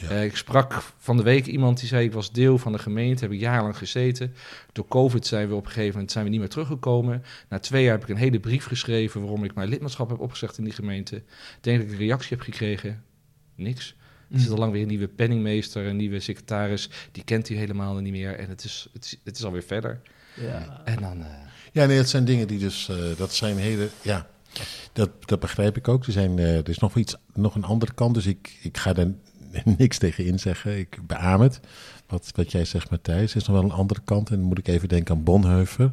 [0.00, 0.08] Ja.
[0.08, 3.22] Eh, ik sprak van de week iemand die zei: Ik was deel van de gemeente,
[3.24, 4.34] heb ik jarenlang gezeten.
[4.72, 7.24] Door COVID zijn we op een gegeven moment zijn we niet meer teruggekomen.
[7.48, 10.58] Na twee jaar heb ik een hele brief geschreven waarom ik mijn lidmaatschap heb opgezegd
[10.58, 11.16] in die gemeente.
[11.16, 11.24] Ik
[11.60, 13.04] denk dat ik een reactie heb gekregen.
[13.54, 13.96] Niks.
[14.32, 16.90] Er zit al lang weer een nieuwe penningmeester, een nieuwe secretaris.
[17.12, 18.38] Die kent hij helemaal niet meer.
[18.38, 20.00] En het is, het is, het is alweer verder.
[20.40, 20.80] Ja.
[20.84, 21.20] En dan.
[21.20, 21.26] eh,
[21.72, 24.26] Ja, nee, het zijn dingen die dus, eh, dat zijn hele, ja,
[24.92, 26.04] dat, dat begrijp ik ook.
[26.06, 28.94] Er, zijn, eh, er is nog, iets, nog een andere kant, dus ik, ik ga
[28.94, 29.14] er
[29.78, 30.78] niks tegen in zeggen.
[30.78, 31.60] Ik beaam het,
[32.06, 33.30] wat, wat jij zegt Matthijs.
[33.30, 35.92] Er is nog wel een andere kant en dan moet ik even denken aan Bonheuver.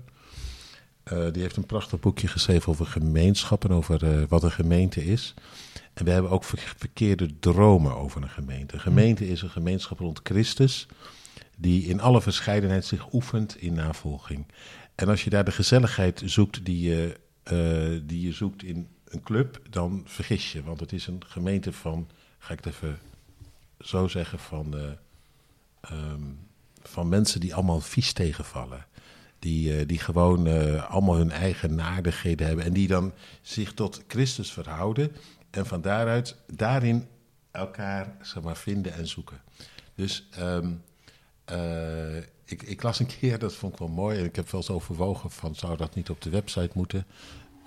[1.03, 5.05] Eh, die heeft een prachtig boekje geschreven over gemeenschap en over eh, wat een gemeente
[5.05, 5.33] is.
[5.93, 8.73] En we hebben ook ver- verkeerde dromen over een gemeente.
[8.73, 10.87] Een gemeente is een gemeenschap rond Christus,
[11.57, 14.45] die in alle verscheidenheid zich oefent in navolging.
[14.95, 19.23] En als je daar de gezelligheid zoekt die je, eh, die je zoekt in een
[19.23, 20.63] club, dan vergis je.
[20.63, 22.99] Want het is een gemeente van, ga ik het even
[23.79, 24.83] zo zeggen, van, eh,
[25.81, 26.21] ehm,
[26.81, 28.85] van mensen die allemaal vies tegenvallen.
[29.43, 32.65] Die, eh, die gewoon eh, allemaal hun eigen naardigheden hebben.
[32.65, 35.11] En die dan zich tot Christus verhouden.
[35.49, 37.07] En van daaruit daarin
[37.51, 39.41] elkaar zeg maar, vinden en zoeken.
[39.95, 40.71] Dus ehm,
[41.45, 44.19] eh, ik, ik las een keer, dat vond ik wel mooi.
[44.19, 47.05] En ik heb wel eens overwogen van zou dat niet op de website moeten.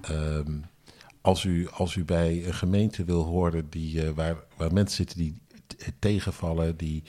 [0.01, 0.59] Ehm,
[1.21, 5.41] als, u, als u bij een gemeente wil horen die, waar, waar mensen zitten die
[5.99, 7.03] tegenvallen, die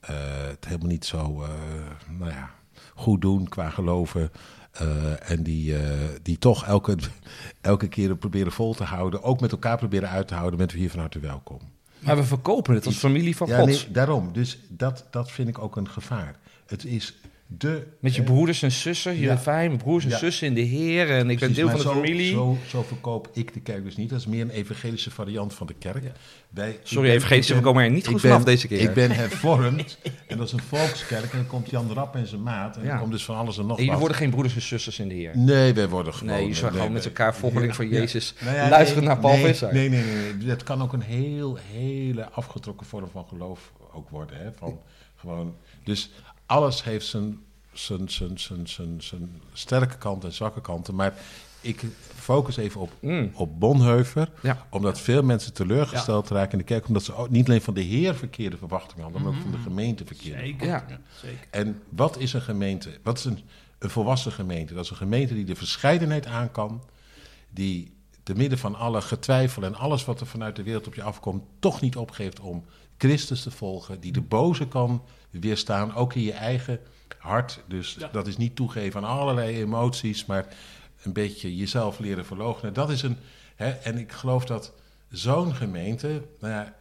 [0.00, 1.46] het helemaal niet zo
[2.18, 2.54] nou ja,
[2.94, 4.30] goed doen qua geloven.
[4.72, 6.96] eh, en die, eh, die toch elke,
[7.60, 9.22] elke keer proberen vol te houden.
[9.22, 10.58] Ook met elkaar proberen uit te houden.
[10.58, 11.58] Bent u hier van harte welkom.
[11.98, 13.66] maar we verkopen het als familie van Ja, God.
[13.66, 14.32] nee, daarom.
[14.32, 16.36] Dus dat, dat vind ik ook een gevaar.
[16.66, 17.18] Het is
[17.58, 17.86] de...
[18.00, 19.68] Met je broeders en zussen, je Ja.
[19.76, 20.18] broers en Ja.
[20.18, 21.10] zussen in de Heer.
[21.10, 22.30] En ik ben deel van de zo, familie.
[22.32, 24.10] Zo, zo verkoop ik de kerk dus niet.
[24.10, 26.02] Dat is meer een evangelische variant van de kerk.
[26.02, 26.12] Ja.
[26.50, 28.66] Wij, ik Sorry, ben- evangelische, ik we komen er niet ik goed ben- vanaf deze
[28.68, 28.80] keer.
[28.80, 31.22] Ik ben hervormd en dat is een volkskerk.
[31.32, 32.76] En dan komt Jan Rap en zijn maat.
[32.76, 32.88] En Ja.
[32.88, 34.00] dan komt dus van alles en nog En jullie wat.
[34.00, 35.38] worden geen broeders en zusters in de Heer.
[35.38, 36.32] Nee, wij worden gewoon...
[36.32, 37.92] Nee, jullie zijn gewoon met elkaar volgeling van Ja.
[37.98, 38.34] Jezus.
[38.40, 39.72] Nou ja, Luisteren nee, naar Paul nee, Visser.
[39.72, 40.46] Nee, nee, nee, nee.
[40.46, 44.36] Dat kan ook een heel, hele afgetrokken vorm van geloof ook worden.
[44.36, 44.52] Hè?
[44.58, 44.78] Van,
[45.16, 46.10] gewoon, dus
[46.46, 47.38] alles heeft zijn,
[47.72, 50.94] zijn, zijn, zijn, zijn, zijn sterke kanten en zwakke kanten.
[50.94, 51.14] Maar
[51.60, 51.84] ik
[52.14, 53.30] focus even op, Mm.
[53.34, 54.30] op Bonheuver.
[54.42, 54.66] Ja.
[54.70, 56.86] Omdat veel mensen teleurgesteld raken in de kerk.
[56.88, 59.58] Omdat ze ook niet alleen van de Heer verkeerde verwachtingen hadden, maar ook van de
[59.58, 60.66] gemeente verkeerde Zeker.
[60.66, 60.86] Ja.
[61.20, 61.46] Zeker.
[61.50, 62.90] en wat is een gemeente?
[63.02, 63.38] Wat is een,
[63.78, 64.74] een volwassen gemeente?
[64.74, 66.82] Dat is een gemeente die de verscheidenheid aan kan.
[67.50, 71.02] Die te midden van alle getwijfel en alles wat er vanuit de wereld op je
[71.02, 72.64] afkomt, toch niet opgeeft om
[73.08, 74.00] Christus te volgen.
[74.00, 76.78] Die de boze kan weerstaan, ook in je eigen
[77.18, 77.62] hart.
[77.68, 78.08] Dus Ja.
[78.12, 80.46] dat is niet toegeven aan allerlei emoties, maar
[81.02, 82.74] een beetje jezelf leren verloochenen.
[82.74, 83.16] Dat is een.
[83.56, 84.72] Hè, en ik geloof dat
[85.08, 86.22] zo'n gemeente.
[86.40, 86.74] Nou ja,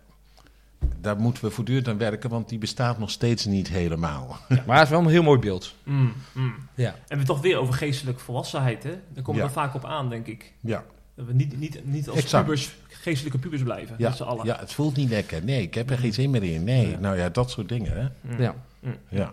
[0.97, 4.37] daar moeten we voortdurend aan werken, want die bestaat nog steeds niet helemaal.
[4.65, 5.75] Maar het is wel een heel mooi beeld.
[5.83, 6.55] Mm, mm.
[6.75, 6.95] Ja.
[7.07, 8.89] En we toch weer over geestelijke volwassenheid, hè?
[8.89, 9.53] Daar komen we Ja.
[9.55, 10.53] er vaak op aan, denk ik.
[10.59, 10.83] Ja.
[11.15, 14.45] Dat we niet, niet, niet als pubers, geestelijke pubers blijven, Ja, met z'n allen.
[14.45, 15.43] ja, het voelt niet lekker.
[15.43, 16.63] Nee, ik heb er geen zin meer in.
[16.63, 16.99] Nee, Ja.
[16.99, 17.91] nou ja, dat soort dingen.
[17.93, 18.07] Hè?
[18.33, 18.41] Mm.
[18.41, 18.55] Ja.
[18.79, 18.95] Mm.
[19.09, 19.31] Ja,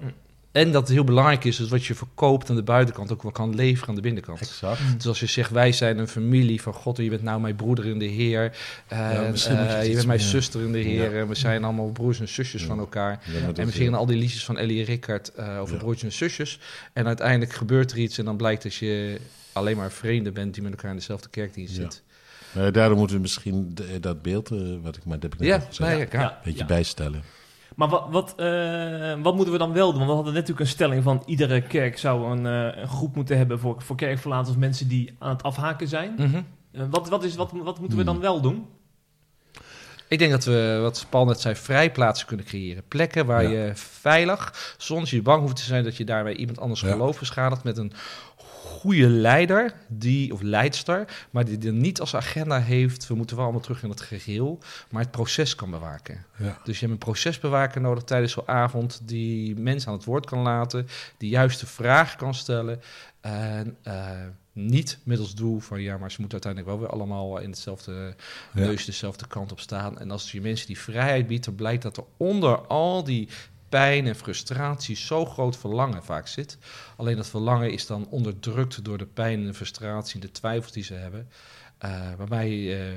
[0.52, 3.32] En dat het heel belangrijk is, is wat je verkoopt aan de buitenkant ook wel
[3.32, 4.40] kan leveren aan de binnenkant.
[4.40, 4.80] exact.
[4.96, 7.56] Dus als je zegt, wij zijn een familie van God en je bent nou mijn
[7.56, 8.56] broeder in de Heer.
[8.86, 11.16] eh, Ja, misschien moet je eh, je bent mijn meer- zuster in de Heer.
[11.18, 12.66] En we zijn allemaal broers en zusjes Ja.
[12.66, 13.20] van elkaar.
[13.46, 15.80] Dat En we zingen al die liedjes van Ellie Rickard eh, over Ja.
[15.80, 16.60] broertjes en zusjes.
[16.92, 19.20] En uiteindelijk gebeurt er iets en dan blijkt dat je
[19.52, 21.88] alleen maar vreemden bent die met elkaar in dezelfde kerkdienst Ja.
[22.52, 25.48] Maar daarom moeten we misschien de- dat beeld, eh, wat ik maar heb ik net
[25.48, 26.24] Ja, gezegd, een ja.
[26.24, 26.38] Ja.
[26.44, 26.66] beetje Ja.
[26.66, 27.22] bijstellen.
[27.74, 29.98] Maar wat, wat, eh, wat moeten we dan wel doen?
[29.98, 31.22] Want we hadden net natuurlijk een stelling van...
[31.26, 34.56] iedere kerk zou een, eh, een groep moeten hebben voor, voor kerkverlaters...
[34.56, 36.14] mensen die aan het afhaken zijn.
[36.16, 36.40] Mhm.
[36.72, 38.22] Eh, wat, wat, is, wat, wat moeten we dan Hmm.
[38.22, 38.66] wel doen?
[40.08, 42.82] Ik denk dat we, wat Paul net zei, vrijplaatsen kunnen creëren.
[42.88, 43.48] Plekken waar Ja.
[43.64, 46.90] je veilig, zonder je bang hoeft te zijn dat je daarmee iemand anders Ja.
[46.90, 47.92] geloof beschadigt, met een
[48.68, 53.44] goede leider, die, of leidster, maar die er niet als agenda heeft, we moeten wel
[53.44, 54.58] allemaal terug in het geheel,
[54.90, 56.24] maar het proces kan bewaken.
[56.36, 56.58] Ja.
[56.64, 60.38] Dus je hebt een procesbewaker nodig tijdens zo'n avond, die mensen aan het woord kan
[60.38, 62.80] laten, die juiste vragen kan stellen.
[63.20, 64.10] En eh,
[64.52, 68.14] niet middels doel van ja, maar ze moeten uiteindelijk wel weer allemaal in hetzelfde
[68.52, 68.60] Ja.
[68.60, 69.98] neus dezelfde kant op staan.
[69.98, 73.28] En als je mensen die vrijheid biedt, dan blijkt dat er onder al die
[73.68, 76.58] pijn en frustratie zo groot verlangen vaak zit.
[76.96, 80.72] Alleen dat verlangen is dan onderdrukt door de pijn en de frustratie en de twijfels
[80.72, 81.28] die ze hebben.
[81.78, 82.96] Eh, waarbij eh,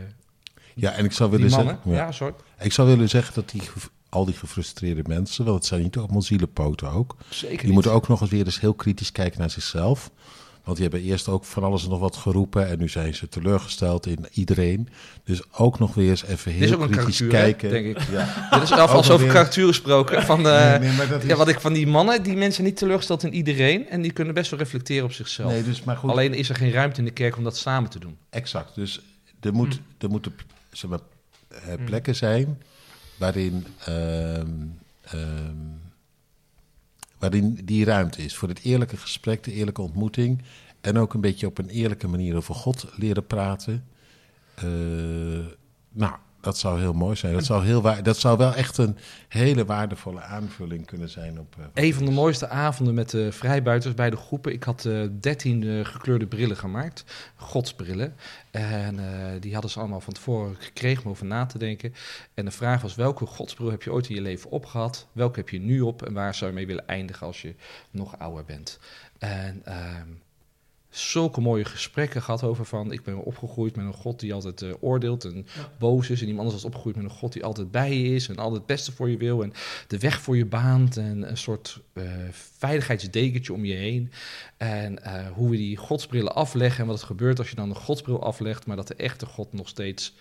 [0.76, 1.74] ja, en ik zou willen mannen...
[1.74, 2.12] zeggen, Ja, ja.
[2.12, 2.34] sorry.
[2.60, 3.62] ik zou willen zeggen dat die,
[4.10, 8.08] al die gefrustreerde mensen, want het zijn niet allemaal zielenpoten ook, Zeker die moeten ook
[8.08, 10.12] nog eens weer eens heel kritisch kijken naar zichzelf.
[10.64, 12.68] Want die hebben eerst ook van alles en nog wat geroepen.
[12.70, 14.90] En nu zijn ze teleurgesteld in iedereen.
[15.24, 17.70] Dus ook nog weer eens even heel ook een kritisch karakter, hè, kijken.
[17.70, 18.02] denk ik.
[18.12, 18.48] Ja.
[18.52, 20.24] Dit is alvast over weer- karakter gesproken.
[20.32, 21.30] Van, eh, Nee, nee, maar dat is...
[21.30, 23.90] ja, wat ik van die mannen, die mensen niet teleurgesteld in iedereen.
[23.90, 25.52] En die kunnen best wel reflecteren op zichzelf.
[25.52, 26.10] Nee, dus maar goed.
[26.10, 28.18] Alleen is er geen ruimte in de kerk om dat samen te doen.
[28.30, 28.76] Exact.
[28.76, 29.02] Dus
[29.40, 29.84] er, moet, Hmm.
[29.98, 30.34] er moeten
[30.72, 31.00] zeg maar,
[31.50, 32.62] eh, plekken zijn
[33.18, 34.46] waarin, ehm,
[35.02, 35.56] ehm,
[37.22, 40.42] waarin die ruimte is voor het eerlijke gesprek, de eerlijke ontmoeting.
[40.82, 43.86] En ook een beetje op een eerlijke manier over God leren praten.
[44.56, 44.66] Eh,
[45.92, 47.34] nou, dat zou heel mooi zijn.
[47.34, 51.56] Dat zou, heel waar, dat zou wel echt een hele waardevolle aanvulling kunnen zijn op.
[51.74, 52.16] eh, Een van de is.
[52.16, 54.54] mooiste avonden met de vrijbuiters bij de groepen.
[54.54, 57.04] Ik had eh 13 eh, gekleurde brillen gemaakt,
[57.36, 58.16] godsbrillen.
[58.52, 59.00] En
[59.40, 61.94] die hadden ze allemaal van tevoren gekregen om over na te denken.
[62.34, 65.08] En de vraag was, welke godsbril heb je ooit in je leven opgehad?
[65.12, 66.04] Welke heb je nu op?
[66.06, 67.56] En waar zou je mee willen eindigen als je
[67.92, 68.80] nog ouder bent?
[69.20, 70.08] En ehm,
[70.92, 72.92] zulke mooie gesprekken gehad over van...
[72.92, 75.46] ik ben opgegroeid met een God die altijd eh, oordeelt en
[75.78, 76.22] boos is...
[76.22, 78.28] en iemand anders was opgegroeid met een God die altijd bij je is...
[78.28, 79.54] en altijd het beste voor je wil en
[79.88, 80.98] de weg voor je baant...
[80.98, 84.12] en een soort eh, veiligheidsdekentje om je heen.
[84.58, 87.76] En eh, hoe we die godsbrillen afleggen en wat er gebeurt als je dan een
[87.76, 88.66] godsbril aflegt...
[88.66, 90.14] maar dat de echte God nog steeds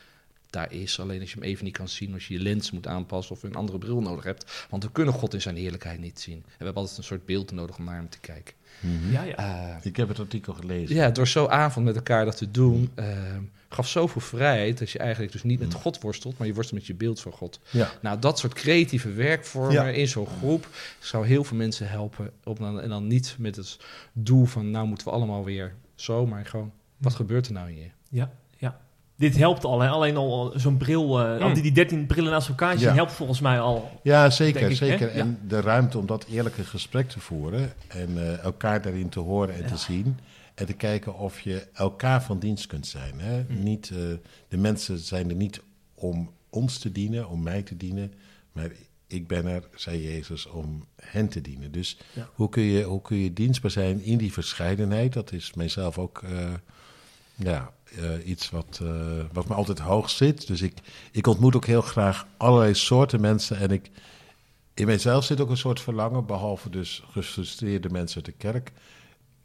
[0.51, 1.01] daar is.
[1.01, 3.35] Alleen als je hem even niet kan zien, als je je lens moet aanpassen...
[3.35, 4.67] of een andere bril nodig hebt.
[4.71, 6.37] Want we kunnen God in zijn heerlijkheid niet zien.
[6.37, 8.55] En we hebben altijd een soort beeld nodig om naar hem te kijken.
[8.81, 9.13] Mhm.
[9.13, 9.35] Ja, ja.
[9.37, 10.95] Eh, Ik heb het artikel gelezen.
[10.97, 14.99] ja, door zo'n avond met elkaar dat te doen, ehm, gaf zoveel vrijheid dat je
[14.99, 17.61] eigenlijk dus niet met God worstelt, maar je worstelt met je beeld van God.
[17.71, 17.91] Ja.
[18.03, 19.89] Nou, dat soort creatieve werkvormen Ja.
[19.89, 20.69] in zo'n groep
[20.99, 22.31] zou heel veel mensen helpen.
[22.45, 23.79] Op dan, en dan niet met het
[24.13, 27.77] doel van, nou moeten we allemaal weer zo, maar gewoon, wat gebeurt er nou in
[27.79, 27.89] je?
[28.09, 28.31] Ja.
[29.21, 29.81] Dit helpt al.
[29.81, 29.89] Hè?
[29.89, 31.43] Alleen al zo'n bril, Mm.
[31.43, 32.95] al die, die 13 brillen naast elkaar zien, Ja.
[32.95, 34.01] helpt volgens mij al.
[34.03, 34.61] Ja, zeker.
[34.61, 34.75] Hè?
[34.75, 35.09] zeker.
[35.09, 35.21] Ja.
[35.21, 39.55] En de ruimte om dat eerlijke gesprek te voeren en eh, elkaar daarin te horen
[39.55, 39.67] en Ja.
[39.69, 40.19] te zien.
[40.55, 43.15] En te kijken of je elkaar van dienst kunt zijn.
[43.21, 43.43] Hè?
[43.49, 43.63] Mm.
[43.63, 43.97] Niet, eh,
[44.49, 45.61] de mensen zijn er niet
[45.95, 48.13] om ons te dienen, om mij te dienen.
[48.53, 48.71] Maar
[49.07, 51.73] ik ben er, zei Jezus, om hen te dienen.
[51.73, 51.99] Dus
[52.35, 55.13] hoe, kun je, hoe kun je dienstbaar zijn in die verscheidenheid?
[55.13, 56.23] Dat is mijzelf ook
[57.35, 60.47] ja, eh, iets wat, eh, wat me altijd hoog zit.
[60.47, 60.79] Dus ik,
[61.13, 63.57] ik ontmoet ook heel graag allerlei soorten mensen.
[63.57, 63.91] En ik,
[64.75, 68.73] in mijzelf zit ook een soort verlangen, behalve dus gefrustreerde mensen uit de kerk.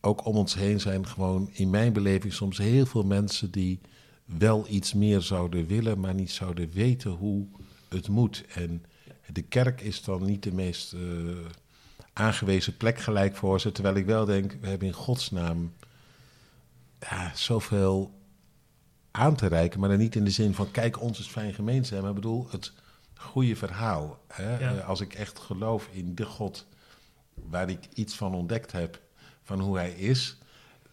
[0.01, 3.79] Ook om ons heen zijn gewoon in mijn beleving soms heel veel mensen die
[4.25, 7.47] wel iets meer zouden willen, maar niet zouden weten hoe
[7.89, 8.43] het moet.
[8.53, 8.83] En
[9.31, 10.99] de kerk is dan niet de meest eh,
[12.13, 13.71] aangewezen plek gelijk voor ze.
[13.71, 15.73] Terwijl ik wel denk, we hebben in godsnaam
[16.99, 18.13] ja, zoveel
[19.15, 19.79] aan te reiken.
[19.79, 21.99] Maar dan niet in de zin van, kijk, ons is fijn gemeen zijn.
[22.01, 22.71] Maar ik bedoel, het
[23.13, 24.19] goede verhaal.
[24.27, 24.59] Hè?
[24.59, 24.75] Ja.
[24.77, 26.65] Eh, Als ik echt geloof in de God
[27.33, 28.99] waar ik iets van ontdekt heb,
[29.43, 30.37] van hoe hij is.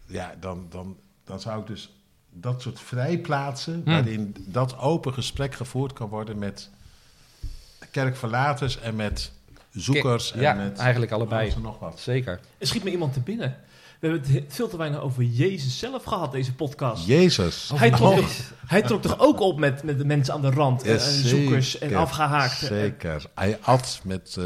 [0.07, 1.93] Ja, dan, dan, dan zou ik dus
[2.31, 6.71] dat soort vrijplaatsen, waarin dat open gesprek gevoerd kan worden met
[7.91, 9.33] kerkverlaters en met
[9.71, 10.33] zoekers.
[10.37, 11.55] Ja, en met eigenlijk allebei.
[11.63, 12.01] nog wat.
[12.01, 12.41] Zeker.
[12.59, 13.57] Er schiet me iemand te binnen.
[14.03, 17.07] We hebben het he- veel te weinig over Jezus zelf gehad, deze podcast.
[17.07, 17.71] Jezus.
[17.75, 18.17] Hij trok, Oh.
[18.17, 20.99] toch, hij trok toch ook op met, met de mensen aan de rand, en, Ja,
[21.05, 21.97] en zoekers en zeker.
[21.97, 22.67] afgehaakten.
[22.67, 23.25] Zeker.
[23.35, 24.45] Hij at met, eh,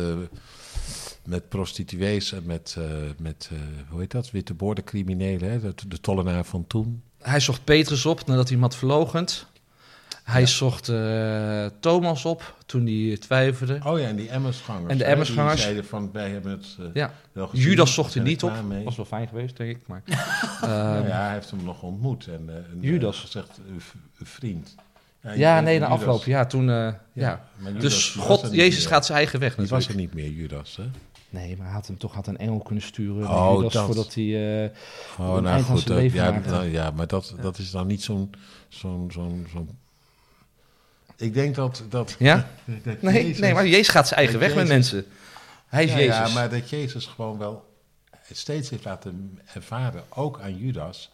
[1.25, 2.85] met prostituees en met, eh,
[3.19, 3.59] met eh,
[3.91, 5.61] hoe heet dat, witte bordencriminelen, hè?
[5.61, 7.03] De, de tollenaar van toen.
[7.19, 9.47] Hij zocht Petrus op nadat hij hem had verlogend.
[10.27, 13.79] Hij zocht eh, Thomas op toen hij twijfelde.
[13.85, 14.93] Oh ja, en die Emmersgangers.
[14.93, 15.55] En de Emmersgangers.
[15.55, 17.13] Die zeiden van, wij hebben het eh, Ja.
[17.33, 17.69] wel gezien.
[17.69, 18.63] Judas zocht hij niet op.
[18.63, 18.85] mee.
[18.85, 19.87] Was wel fijn geweest, denk ik.
[19.87, 20.03] Maar,
[20.61, 22.27] Nou Ehm, ja, hij heeft hem nog ontmoet.
[22.27, 23.15] En, eh, en, Judas.
[23.17, 23.61] eh, gezegd,
[24.23, 24.75] vriend.
[25.35, 26.25] ja, nee, na afloop.
[26.25, 26.71] Ja, toen...
[26.71, 27.49] eh, ja.
[27.79, 28.93] Dus God, Jezus meer.
[28.93, 30.77] gaat zijn eigen weg Die was er niet meer, Judas.
[30.77, 30.85] Hè?
[31.31, 33.29] Nee, maar hij had hem toch had een engel kunnen sturen.
[33.31, 33.85] Oh, Judas, dat.
[33.85, 34.65] voordat hij...
[34.65, 34.71] eh,
[35.19, 35.83] Oh, nou goed.
[36.13, 38.31] ja, ja, maar dat, dat is dan niet zo'n...
[38.69, 39.69] zo'n zo'n zo'n
[41.17, 41.85] ik denk dat...
[41.89, 42.49] dat Ja?
[42.85, 45.05] dat nee, Jezus- nee, maar Jezus gaat zijn eigen dat weg met mensen.
[45.67, 46.17] Hij is ja, Jezus.
[46.17, 47.75] Ja, maar dat Jezus gewoon wel
[48.33, 51.11] steeds heeft laten ervaren, ook aan Judas...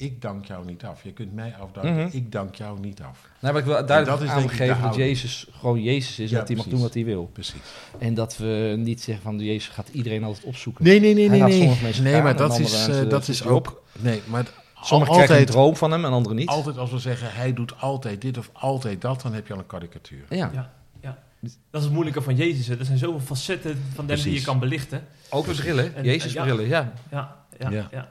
[0.00, 1.02] Ik dank jou niet af.
[1.02, 1.94] Je kunt mij afdanken.
[1.94, 2.16] Mhm.
[2.16, 3.18] Ik dank jou niet af.
[3.40, 4.94] Nou, maar ik wil dat duidelijk de aangeven dat.
[4.94, 6.30] Jezus gewoon Jezus is.
[6.30, 7.30] Ja, dat hij mag doen wat hij wil.
[7.32, 7.60] Precies.
[7.98, 10.84] En dat we niet zeggen van Jezus gaat iedereen altijd opzoeken.
[10.84, 11.58] Nee, nee, nee, Hij nee.
[11.58, 13.82] Nee, mensen nee maar en dat is, eh, dat is ook...
[13.98, 14.46] Nee, maar
[14.82, 16.48] Sommigen krijgen een altijd, droom van hem en anderen niet.
[16.48, 19.58] altijd als we zeggen, hij doet altijd dit of altijd dat, dan heb je al
[19.58, 20.24] een karikatuur.
[20.28, 20.50] Ja.
[20.52, 21.18] Ja, ja.
[21.40, 22.66] Dat is het moeilijke van Jezus.
[22.66, 22.78] Hè.
[22.78, 25.06] Er zijn zoveel facetten van hem die je kan belichten.
[25.30, 25.94] Ook de brillen.
[25.94, 26.42] En- Jezus ja.
[26.42, 26.92] brillen, ja.
[27.10, 27.36] Ja,
[27.70, 28.08] ja,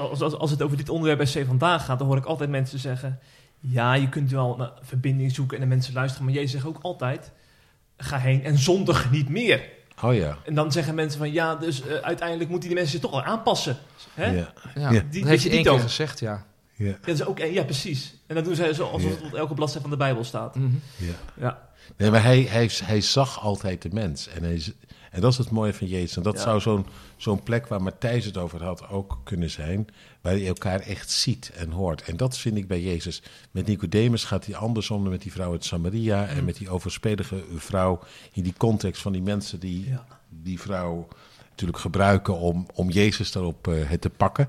[0.00, 2.78] als, als het over dit onderwerp bij C vandaag gaat, dan hoor ik altijd mensen
[2.78, 3.18] zeggen...
[3.62, 6.24] Ja, je kunt wel een verbinding zoeken en de mensen luisteren.
[6.24, 7.32] Maar Jezus zegt ook altijd,
[7.96, 9.68] ga heen en zondig niet meer.
[10.02, 10.36] Oh ja.
[10.44, 13.22] En dan zeggen mensen van ja, dus eh, uiteindelijk moeten die mensen zich toch wel
[13.32, 13.76] aanpassen.
[14.14, 14.26] Hè?
[14.26, 14.52] Ja.
[14.74, 14.90] Ja, Ja.
[15.00, 16.44] dat Die- heeft je die één keer gezegd, ja.
[16.74, 16.86] Ja.
[16.86, 18.14] Ja, dat is ook, ja, precies.
[18.26, 20.54] En dan doen zij zo alsof het op elke bladzijde van de Bijbel staat.
[20.54, 20.66] Mhm.
[20.96, 21.12] ja.
[21.40, 24.28] Ja, Nee, maar hij, hij, hij zag altijd de mens.
[24.28, 24.62] En, hij,
[25.10, 26.16] en dat is het mooie van Jezus.
[26.16, 26.40] En dat Ja.
[26.42, 26.86] zou zo'n
[27.16, 29.86] zo'n plek waar Matthijs het over had ook kunnen zijn.
[30.20, 32.02] Waar je elkaar echt ziet en hoort.
[32.02, 33.22] En dat vind ik bij Jezus.
[33.50, 36.26] Met Nicodemus gaat hij andersom dan met die vrouw uit Samaria.
[36.26, 38.00] En met die overspelige vrouw.
[38.32, 40.04] In die context van die mensen die Ja.
[40.28, 41.08] die vrouw
[41.50, 44.48] natuurlijk gebruiken om, om Jezus daarop eh, het te pakken.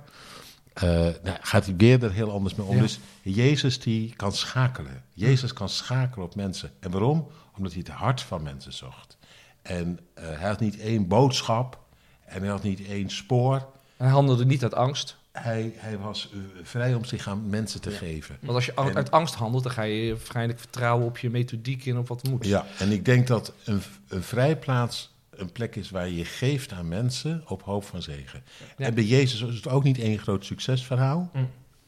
[0.74, 0.89] Eh,
[1.24, 2.76] nou, gaat hij weer er heel anders mee om.
[2.76, 2.82] Ja.
[2.82, 5.03] Dus Jezus die kan schakelen.
[5.14, 6.72] Jezus kan schakelen op mensen.
[6.80, 7.28] En waarom?
[7.57, 9.18] Omdat hij het hart van mensen zocht.
[9.62, 11.80] En eh, hij had niet één boodschap
[12.26, 13.70] en hij had niet één spoor.
[13.97, 15.20] Hij handelde niet uit angst.
[15.32, 18.38] Hij, hij was eh, vrij om zich aan mensen te geven.
[18.41, 21.86] Want als je En- uit angst handelt, dan ga je waarschijnlijk vertrouwen op je methodiek
[21.86, 22.45] en op wat moet.
[22.45, 26.72] Ja, en ik denk dat een, een vrijplaats een plek is waar je je geeft
[26.72, 28.43] aan mensen op hoop van zegen.
[28.78, 28.86] Ja.
[28.86, 31.41] En bij Jezus is het ook niet één groot succesverhaal, Mm.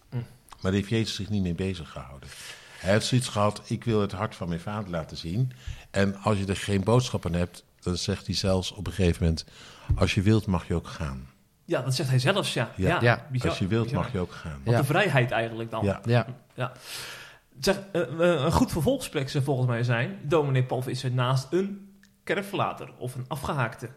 [0.09, 0.19] Mm.
[0.49, 2.29] maar daar heeft Jezus zich niet mee bezig gehouden.
[2.79, 5.51] Hij heeft zoiets gehad, ik wil het hart van mijn vader laten zien.
[5.93, 9.23] En als je er geen boodschap aan hebt, dan zegt hij zelfs op een gegeven
[9.23, 9.45] moment,
[9.95, 11.27] als je wilt mag je ook gaan.
[11.65, 12.71] ja, dat zegt hij zelfs, ja.
[12.75, 12.87] Ja.
[12.89, 14.01] Ja, Ja, bizar, als je wilt bizar.
[14.01, 14.61] mag je ook gaan.
[14.63, 14.79] Wat Ja.
[14.79, 15.85] de vrijheid eigenlijk dan.
[15.85, 16.01] Ja.
[16.05, 16.25] Ja.
[16.53, 16.71] Ja.
[17.59, 20.19] Zeg, eh, eh, een goed vervolgsplek zou volgens mij zijn...
[20.23, 23.89] dominee Palf is er naast een kerkverlater of een afgehaakte.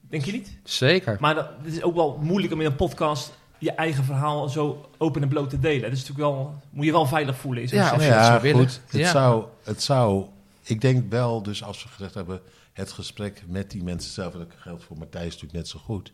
[0.00, 0.58] Denk je niet?
[0.64, 1.16] Zeker.
[1.20, 4.90] Maar dat, het is ook wel moeilijk om in een podcast je eigen verhaal zo
[4.98, 5.82] open en bloot te delen.
[5.82, 7.68] Dat is natuurlijk wel, moet je wel veilig voelen.
[7.68, 8.80] zo'n Ja, ja, goed.
[8.86, 9.10] Het, Ja.
[9.10, 10.26] zou, het zou,
[10.68, 12.42] ik denk wel, dus als we gezegd hebben,
[12.72, 16.12] het gesprek met die mensen zelf, dat geldt voor Matthijs natuurlijk net zo goed.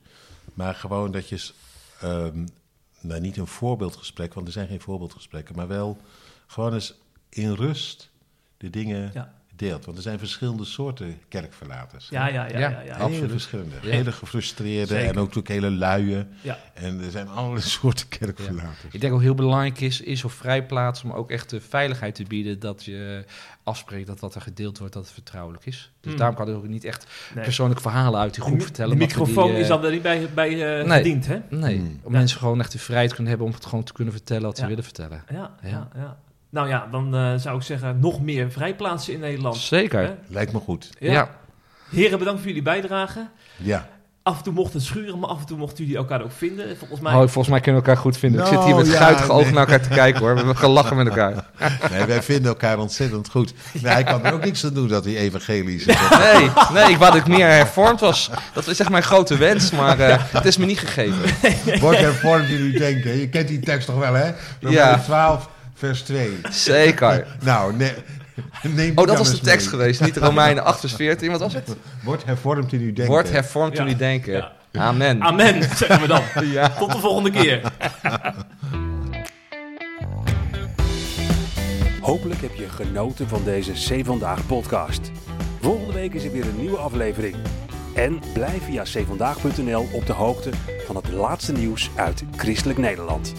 [0.55, 1.51] Maar gewoon dat je,
[2.01, 2.47] ehm,
[3.01, 6.01] nou niet een voorbeeldgesprek, want er zijn geen voorbeeldgesprekken, maar wel
[6.47, 6.95] gewoon eens
[7.29, 8.11] in rust
[8.57, 9.42] de dingen Ja.
[9.57, 9.85] Deelt.
[9.85, 12.09] Want er zijn verschillende soorten kerkverlaters.
[12.09, 12.59] Ja, ja, ja.
[12.59, 12.81] Ja, ja, ja.
[12.93, 13.31] Hele absoluut.
[13.31, 13.75] verschillende.
[13.81, 15.05] Hele gefrustreerde Zeker.
[15.09, 16.27] en ook natuurlijk hele luie.
[16.41, 16.59] Ja.
[16.75, 18.93] En er zijn allerlei soorten kerkverlaters.
[18.93, 22.25] Ik denk ook heel belangrijk is, is op vrijplaats om ook echt de veiligheid te
[22.25, 23.25] bieden dat je
[23.63, 25.93] afspreekt dat wat er gedeeld wordt, dat het vertrouwelijk is.
[26.01, 26.19] Dus Hmm.
[26.21, 27.45] daarom kan er ook niet echt Nee.
[27.45, 28.99] persoonlijke verhalen uit die groep De, vertellen.
[28.99, 30.97] de die, microfoon eh, is dan er niet bij, bij eh, Nee.
[30.99, 31.39] gediend, hè?
[31.51, 32.01] Nee, Hmm.
[32.03, 32.19] om Ja.
[32.19, 34.67] mensen gewoon echt de vrijheid kunnen hebben om het gewoon te kunnen vertellen wat ze
[34.67, 35.25] willen vertellen.
[35.33, 35.89] Ja, ja.
[35.95, 36.17] Ja.
[36.53, 39.57] Nou ja, dan eh, zou ik zeggen nog meer vrijplaatsen in Nederland.
[39.57, 40.01] Zeker.
[40.01, 40.15] Hè?
[40.27, 40.91] Lijkt me goed.
[40.99, 41.13] Ja.
[41.13, 41.31] Ja.
[41.91, 43.27] Heren, bedankt voor jullie bijdrage.
[43.57, 43.89] Ja.
[44.23, 46.77] Af en toe mocht het schuren, maar af en toe mochten jullie elkaar ook vinden.
[46.77, 47.13] Volgens mij...
[47.13, 48.41] Oh, volgens mij kunnen we elkaar goed vinden.
[48.41, 49.37] ik Nou, zit hier met ja, guitige nee.
[49.37, 50.31] ogen naar elkaar te kijken hoor.
[50.31, 51.47] We hebben gelachen met elkaar.
[51.91, 53.55] Nee, wij vinden elkaar ontzettend goed.
[53.73, 55.97] Nee, hij kan er ook niks aan doen dat hij evangelisch is.
[56.19, 58.31] Nee, nee, ik wou dat ik meer hervormd was.
[58.55, 61.21] Dat is echt mijn grote wens, maar eh, het is me niet gegeven.
[61.81, 63.19] Wordt hervormd in uw denken.
[63.19, 64.31] Je kent die tekst toch wel, hè?
[64.59, 64.99] Ja.
[64.99, 65.49] 12,
[65.87, 66.41] vers 2.
[66.51, 67.27] Zeker.
[67.41, 67.93] Nou, nee.
[68.63, 69.81] Neem Oh, dat was de tekst mee.
[69.81, 71.31] geweest, niet de Romeinen 8 vers 14.
[71.31, 71.77] Wat was het?
[72.03, 73.07] Wordt hervormd in uw denken.
[73.07, 73.83] Wordt hervormd Ja.
[73.83, 74.33] jullie denken.
[74.33, 74.53] Ja.
[74.73, 75.23] Amen.
[75.23, 76.23] Amen, zeggen we dan.
[76.53, 76.69] Ja.
[76.69, 77.61] Tot de volgende keer.
[82.01, 85.11] Hopelijk heb je genoten van deze C Vandaag podcast.
[85.61, 87.37] Volgende week is er weer een nieuwe aflevering.
[87.95, 90.51] En blijf via cvandaag.nl op de hoogte
[90.87, 93.33] van het laatste nieuws uit Christelijk Nederland.